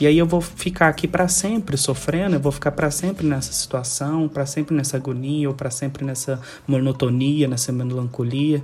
E 0.01 0.07
aí 0.07 0.17
eu 0.17 0.27
vou 0.27 0.41
ficar 0.41 0.89
aqui 0.89 1.07
para 1.07 1.29
sempre 1.29 1.77
sofrendo, 1.77 2.37
eu 2.37 2.41
vou 2.41 2.51
ficar 2.51 2.73
para 2.73 2.91
sempre 2.91 3.27
nessa 3.27 3.53
situação, 3.53 4.29
para 4.29 4.47
sempre 4.47 4.75
nessa 4.75 4.97
agonia, 4.97 5.47
ou 5.49 5.55
para 5.55 5.71
sempre 5.71 6.05
nessa 6.05 6.41
monotonia, 6.67 7.47
nessa 7.47 7.71
melancolia. 7.71 8.63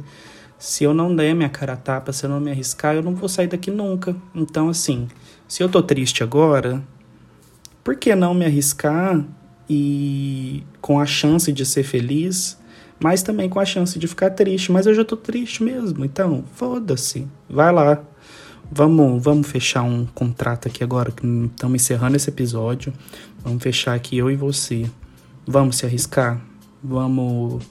Se 0.59 0.85
eu 0.85 0.95
não 0.95 1.14
der 1.14 1.35
minha 1.35 1.49
cara 1.49 1.75
a 1.75 1.77
tapa, 1.77 2.12
se 2.12 2.25
eu 2.25 2.31
não 2.31 2.40
me 2.40 2.51
arriscar, 2.51 2.95
eu 2.95 3.03
não 3.03 3.14
vou 3.14 3.29
sair 3.29 3.47
daqui 3.47 3.71
nunca. 3.71 4.16
Então, 4.35 4.69
assim, 4.69 5.07
se 5.47 5.62
eu 5.62 5.69
tô 5.69 5.83
triste 5.83 6.23
agora, 6.23 6.83
por 7.85 7.97
que 7.97 8.14
não 8.14 8.35
me 8.35 8.45
arriscar 8.45 9.25
e 9.69 10.62
com 10.81 10.99
a 10.99 11.07
chance 11.07 11.53
de 11.53 11.66
ser 11.66 11.83
feliz, 11.83 12.59
mas 12.99 13.23
também 13.23 13.49
com 13.49 13.61
a 13.61 13.64
chance 13.64 13.99
de 13.99 14.07
ficar 14.07 14.31
triste? 14.31 14.73
Mas 14.73 14.87
eu 14.87 14.95
já 14.95 15.05
tô 15.05 15.16
triste 15.16 15.62
mesmo, 15.62 16.05
então 16.05 16.45
foda-se, 16.55 17.27
vai 17.49 17.73
lá, 17.73 18.03
Vamos, 18.71 19.23
vamos 19.23 19.47
fechar 19.47 19.83
um 19.83 20.05
contrato 20.07 20.66
aqui 20.66 20.83
agora, 20.83 21.12
que 21.12 21.25
estamos 21.25 21.83
encerrando 21.83 22.16
esse 22.16 22.29
episódio. 22.29 22.92
Vamos 23.45 23.62
fechar 23.62 23.95
aqui 23.95 24.19
eu 24.19 24.31
e 24.31 24.37
você. 24.37 24.90
Vamos 25.47 25.77
se 25.77 25.87
arriscar? 25.87 26.40
Vamos 26.83 27.64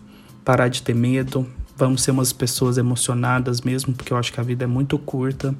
parar 0.43 0.69
de 0.69 0.81
ter 0.81 0.95
medo? 0.95 1.45
Vamos 1.77 2.03
ser 2.03 2.11
umas 2.11 2.31
pessoas 2.31 2.77
emocionadas 2.77 3.61
mesmo, 3.61 3.93
porque 3.93 4.13
eu 4.13 4.17
acho 4.17 4.31
que 4.31 4.39
a 4.39 4.43
vida 4.43 4.63
é 4.63 4.67
muito 4.67 4.97
curta. 4.97 5.53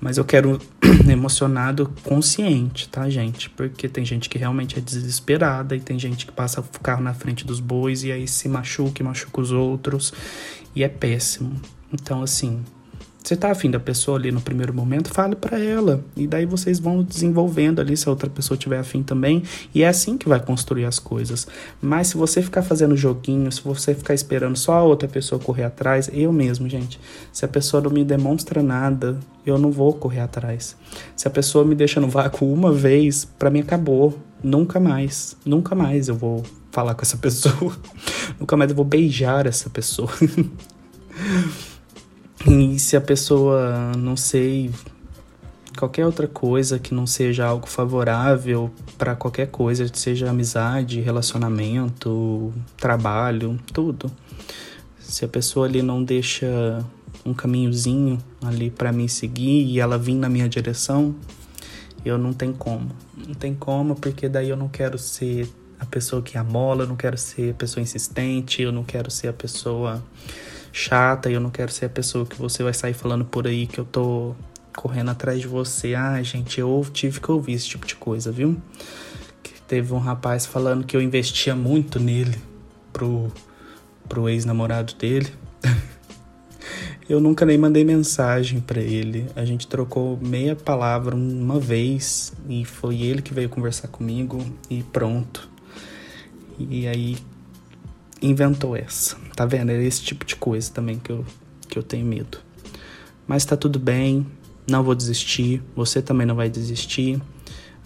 Mas 0.00 0.18
eu 0.18 0.24
quero 0.24 0.60
emocionado 1.08 1.90
consciente, 2.02 2.88
tá, 2.88 3.08
gente? 3.08 3.48
Porque 3.50 3.88
tem 3.88 4.04
gente 4.04 4.28
que 4.28 4.36
realmente 4.36 4.78
é 4.78 4.80
desesperada 4.80 5.74
e 5.74 5.80
tem 5.80 5.98
gente 5.98 6.26
que 6.26 6.32
passa 6.32 6.60
o 6.60 6.80
carro 6.80 7.02
na 7.02 7.14
frente 7.14 7.46
dos 7.46 7.60
bois 7.60 8.04
e 8.04 8.12
aí 8.12 8.28
se 8.28 8.48
machuca 8.48 9.00
e 9.00 9.04
machuca 9.04 9.40
os 9.40 9.50
outros. 9.50 10.12
E 10.74 10.84
é 10.84 10.88
péssimo. 10.88 11.58
Então, 11.92 12.22
assim, 12.22 12.62
você 13.26 13.34
tá 13.34 13.50
afim 13.50 13.68
da 13.68 13.80
pessoa 13.80 14.16
ali 14.16 14.30
no 14.30 14.40
primeiro 14.40 14.72
momento, 14.72 15.12
fale 15.12 15.34
para 15.34 15.58
ela. 15.58 16.00
E 16.16 16.28
daí 16.28 16.46
vocês 16.46 16.78
vão 16.78 17.02
desenvolvendo 17.02 17.80
ali 17.80 17.96
se 17.96 18.08
a 18.08 18.12
outra 18.12 18.30
pessoa 18.30 18.56
tiver 18.56 18.78
afim 18.78 19.02
também. 19.02 19.42
E 19.74 19.82
é 19.82 19.88
assim 19.88 20.16
que 20.16 20.28
vai 20.28 20.38
construir 20.38 20.84
as 20.84 21.00
coisas. 21.00 21.44
Mas 21.82 22.06
se 22.06 22.16
você 22.16 22.40
ficar 22.40 22.62
fazendo 22.62 22.96
joguinho, 22.96 23.50
se 23.50 23.60
você 23.60 23.96
ficar 23.96 24.14
esperando 24.14 24.56
só 24.56 24.74
a 24.74 24.82
outra 24.84 25.08
pessoa 25.08 25.40
correr 25.40 25.64
atrás, 25.64 26.08
eu 26.12 26.32
mesmo, 26.32 26.68
gente, 26.68 27.00
se 27.32 27.44
a 27.44 27.48
pessoa 27.48 27.82
não 27.82 27.90
me 27.90 28.04
demonstra 28.04 28.62
nada, 28.62 29.18
eu 29.44 29.58
não 29.58 29.72
vou 29.72 29.92
correr 29.92 30.20
atrás. 30.20 30.76
Se 31.16 31.26
a 31.26 31.30
pessoa 31.30 31.64
me 31.64 31.74
deixa 31.74 32.00
no 32.00 32.08
vácuo 32.08 32.46
uma 32.46 32.72
vez, 32.72 33.24
para 33.24 33.50
mim 33.50 33.58
acabou. 33.58 34.16
Nunca 34.40 34.78
mais, 34.78 35.36
nunca 35.44 35.74
mais 35.74 36.06
eu 36.06 36.14
vou 36.14 36.44
falar 36.70 36.94
com 36.94 37.02
essa 37.02 37.16
pessoa. 37.18 37.76
nunca 38.38 38.56
mais 38.56 38.70
eu 38.70 38.76
vou 38.76 38.84
beijar 38.84 39.48
essa 39.48 39.68
pessoa. 39.68 40.10
E 42.48 42.78
se 42.78 42.96
a 42.96 43.00
pessoa, 43.00 43.92
não 43.98 44.16
sei, 44.16 44.70
qualquer 45.76 46.06
outra 46.06 46.28
coisa 46.28 46.78
que 46.78 46.94
não 46.94 47.06
seja 47.06 47.44
algo 47.44 47.66
favorável 47.66 48.70
para 48.96 49.16
qualquer 49.16 49.48
coisa, 49.48 49.90
seja 49.92 50.30
amizade, 50.30 51.00
relacionamento, 51.00 52.54
trabalho, 52.76 53.58
tudo. 53.72 54.10
Se 54.98 55.24
a 55.24 55.28
pessoa 55.28 55.66
ali 55.66 55.82
não 55.82 56.04
deixa 56.04 56.84
um 57.24 57.34
caminhozinho 57.34 58.18
ali 58.40 58.70
para 58.70 58.92
mim 58.92 59.08
seguir 59.08 59.64
e 59.64 59.80
ela 59.80 59.98
vir 59.98 60.14
na 60.14 60.28
minha 60.28 60.48
direção, 60.48 61.16
eu 62.04 62.16
não 62.16 62.32
tem 62.32 62.52
como. 62.52 62.90
Não 63.26 63.34
tem 63.34 63.54
como, 63.54 63.96
porque 63.96 64.28
daí 64.28 64.50
eu 64.50 64.56
não 64.56 64.68
quero 64.68 64.96
ser 64.98 65.48
a 65.80 65.84
pessoa 65.84 66.22
que 66.22 66.38
amola, 66.38 66.84
eu 66.84 66.88
não 66.88 66.96
quero 66.96 67.18
ser 67.18 67.50
a 67.50 67.54
pessoa 67.54 67.82
insistente, 67.82 68.62
eu 68.62 68.70
não 68.70 68.84
quero 68.84 69.10
ser 69.10 69.28
a 69.28 69.32
pessoa 69.32 70.00
chata 70.76 71.30
e 71.30 71.32
eu 71.32 71.40
não 71.40 71.48
quero 71.48 71.72
ser 71.72 71.86
a 71.86 71.88
pessoa 71.88 72.26
que 72.26 72.36
você 72.36 72.62
vai 72.62 72.74
sair 72.74 72.92
falando 72.92 73.24
por 73.24 73.46
aí 73.46 73.66
que 73.66 73.80
eu 73.80 73.84
tô 73.84 74.36
correndo 74.76 75.10
atrás 75.10 75.40
de 75.40 75.46
você. 75.46 75.94
Ah, 75.94 76.22
gente, 76.22 76.60
eu 76.60 76.86
tive 76.92 77.18
que 77.18 77.30
ouvir 77.30 77.54
esse 77.54 77.66
tipo 77.66 77.86
de 77.86 77.96
coisa, 77.96 78.30
viu? 78.30 78.60
Que 79.42 79.58
teve 79.62 79.94
um 79.94 79.98
rapaz 79.98 80.44
falando 80.44 80.84
que 80.84 80.94
eu 80.94 81.00
investia 81.00 81.56
muito 81.56 81.98
nele 81.98 82.36
pro, 82.92 83.32
pro 84.06 84.28
ex-namorado 84.28 84.94
dele. 84.96 85.32
eu 87.08 87.20
nunca 87.20 87.46
nem 87.46 87.56
mandei 87.56 87.82
mensagem 87.82 88.60
para 88.60 88.80
ele. 88.80 89.26
A 89.34 89.46
gente 89.46 89.66
trocou 89.66 90.18
meia 90.20 90.54
palavra 90.54 91.16
uma 91.16 91.58
vez 91.58 92.34
e 92.50 92.66
foi 92.66 93.00
ele 93.00 93.22
que 93.22 93.32
veio 93.32 93.48
conversar 93.48 93.88
comigo 93.88 94.44
e 94.68 94.82
pronto. 94.82 95.48
E 96.58 96.86
aí 96.86 97.16
inventou 98.20 98.76
essa. 98.76 99.25
Tá 99.36 99.44
vendo? 99.44 99.70
É 99.70 99.84
esse 99.84 100.02
tipo 100.02 100.24
de 100.24 100.34
coisa 100.34 100.72
também 100.72 100.98
que 100.98 101.12
eu, 101.12 101.22
que 101.68 101.78
eu 101.78 101.82
tenho 101.82 102.06
medo. 102.06 102.38
Mas 103.26 103.44
tá 103.44 103.54
tudo 103.54 103.78
bem, 103.78 104.26
não 104.66 104.82
vou 104.82 104.94
desistir, 104.94 105.62
você 105.76 106.00
também 106.00 106.26
não 106.26 106.34
vai 106.34 106.48
desistir. 106.48 107.20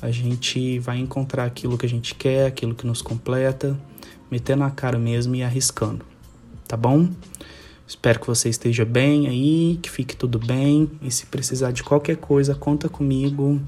A 0.00 0.12
gente 0.12 0.78
vai 0.78 0.98
encontrar 0.98 1.44
aquilo 1.44 1.76
que 1.76 1.84
a 1.84 1.88
gente 1.88 2.14
quer, 2.14 2.46
aquilo 2.46 2.72
que 2.72 2.86
nos 2.86 3.02
completa, 3.02 3.76
metendo 4.30 4.62
a 4.62 4.70
cara 4.70 4.96
mesmo 4.96 5.34
e 5.34 5.42
arriscando. 5.42 6.06
Tá 6.68 6.76
bom? 6.76 7.08
Espero 7.84 8.20
que 8.20 8.28
você 8.28 8.48
esteja 8.48 8.84
bem 8.84 9.26
aí, 9.26 9.78
que 9.82 9.90
fique 9.90 10.14
tudo 10.14 10.38
bem. 10.38 10.88
E 11.02 11.10
se 11.10 11.26
precisar 11.26 11.72
de 11.72 11.82
qualquer 11.82 12.16
coisa, 12.16 12.54
conta 12.54 12.88
comigo. 12.88 13.60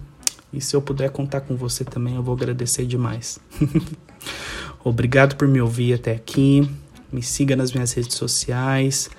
E 0.52 0.60
se 0.60 0.76
eu 0.76 0.80
puder 0.80 1.10
contar 1.10 1.40
com 1.40 1.56
você 1.56 1.84
também, 1.84 2.14
eu 2.14 2.22
vou 2.22 2.34
agradecer 2.34 2.86
demais. 2.86 3.40
Obrigado 4.84 5.34
por 5.34 5.48
me 5.48 5.60
ouvir 5.60 5.94
até 5.94 6.12
aqui. 6.12 6.68
Me 7.12 7.22
siga 7.22 7.54
nas 7.54 7.72
minhas 7.72 7.92
redes 7.92 8.16
sociais. 8.16 9.10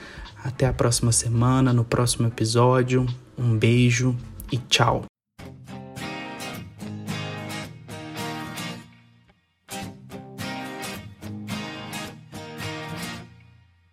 Até 0.43 0.65
a 0.65 0.73
próxima 0.73 1.11
semana, 1.11 1.71
no 1.71 1.85
próximo 1.85 2.27
episódio. 2.27 3.05
Um 3.37 3.57
beijo 3.57 4.15
e 4.51 4.57
tchau. 4.57 5.05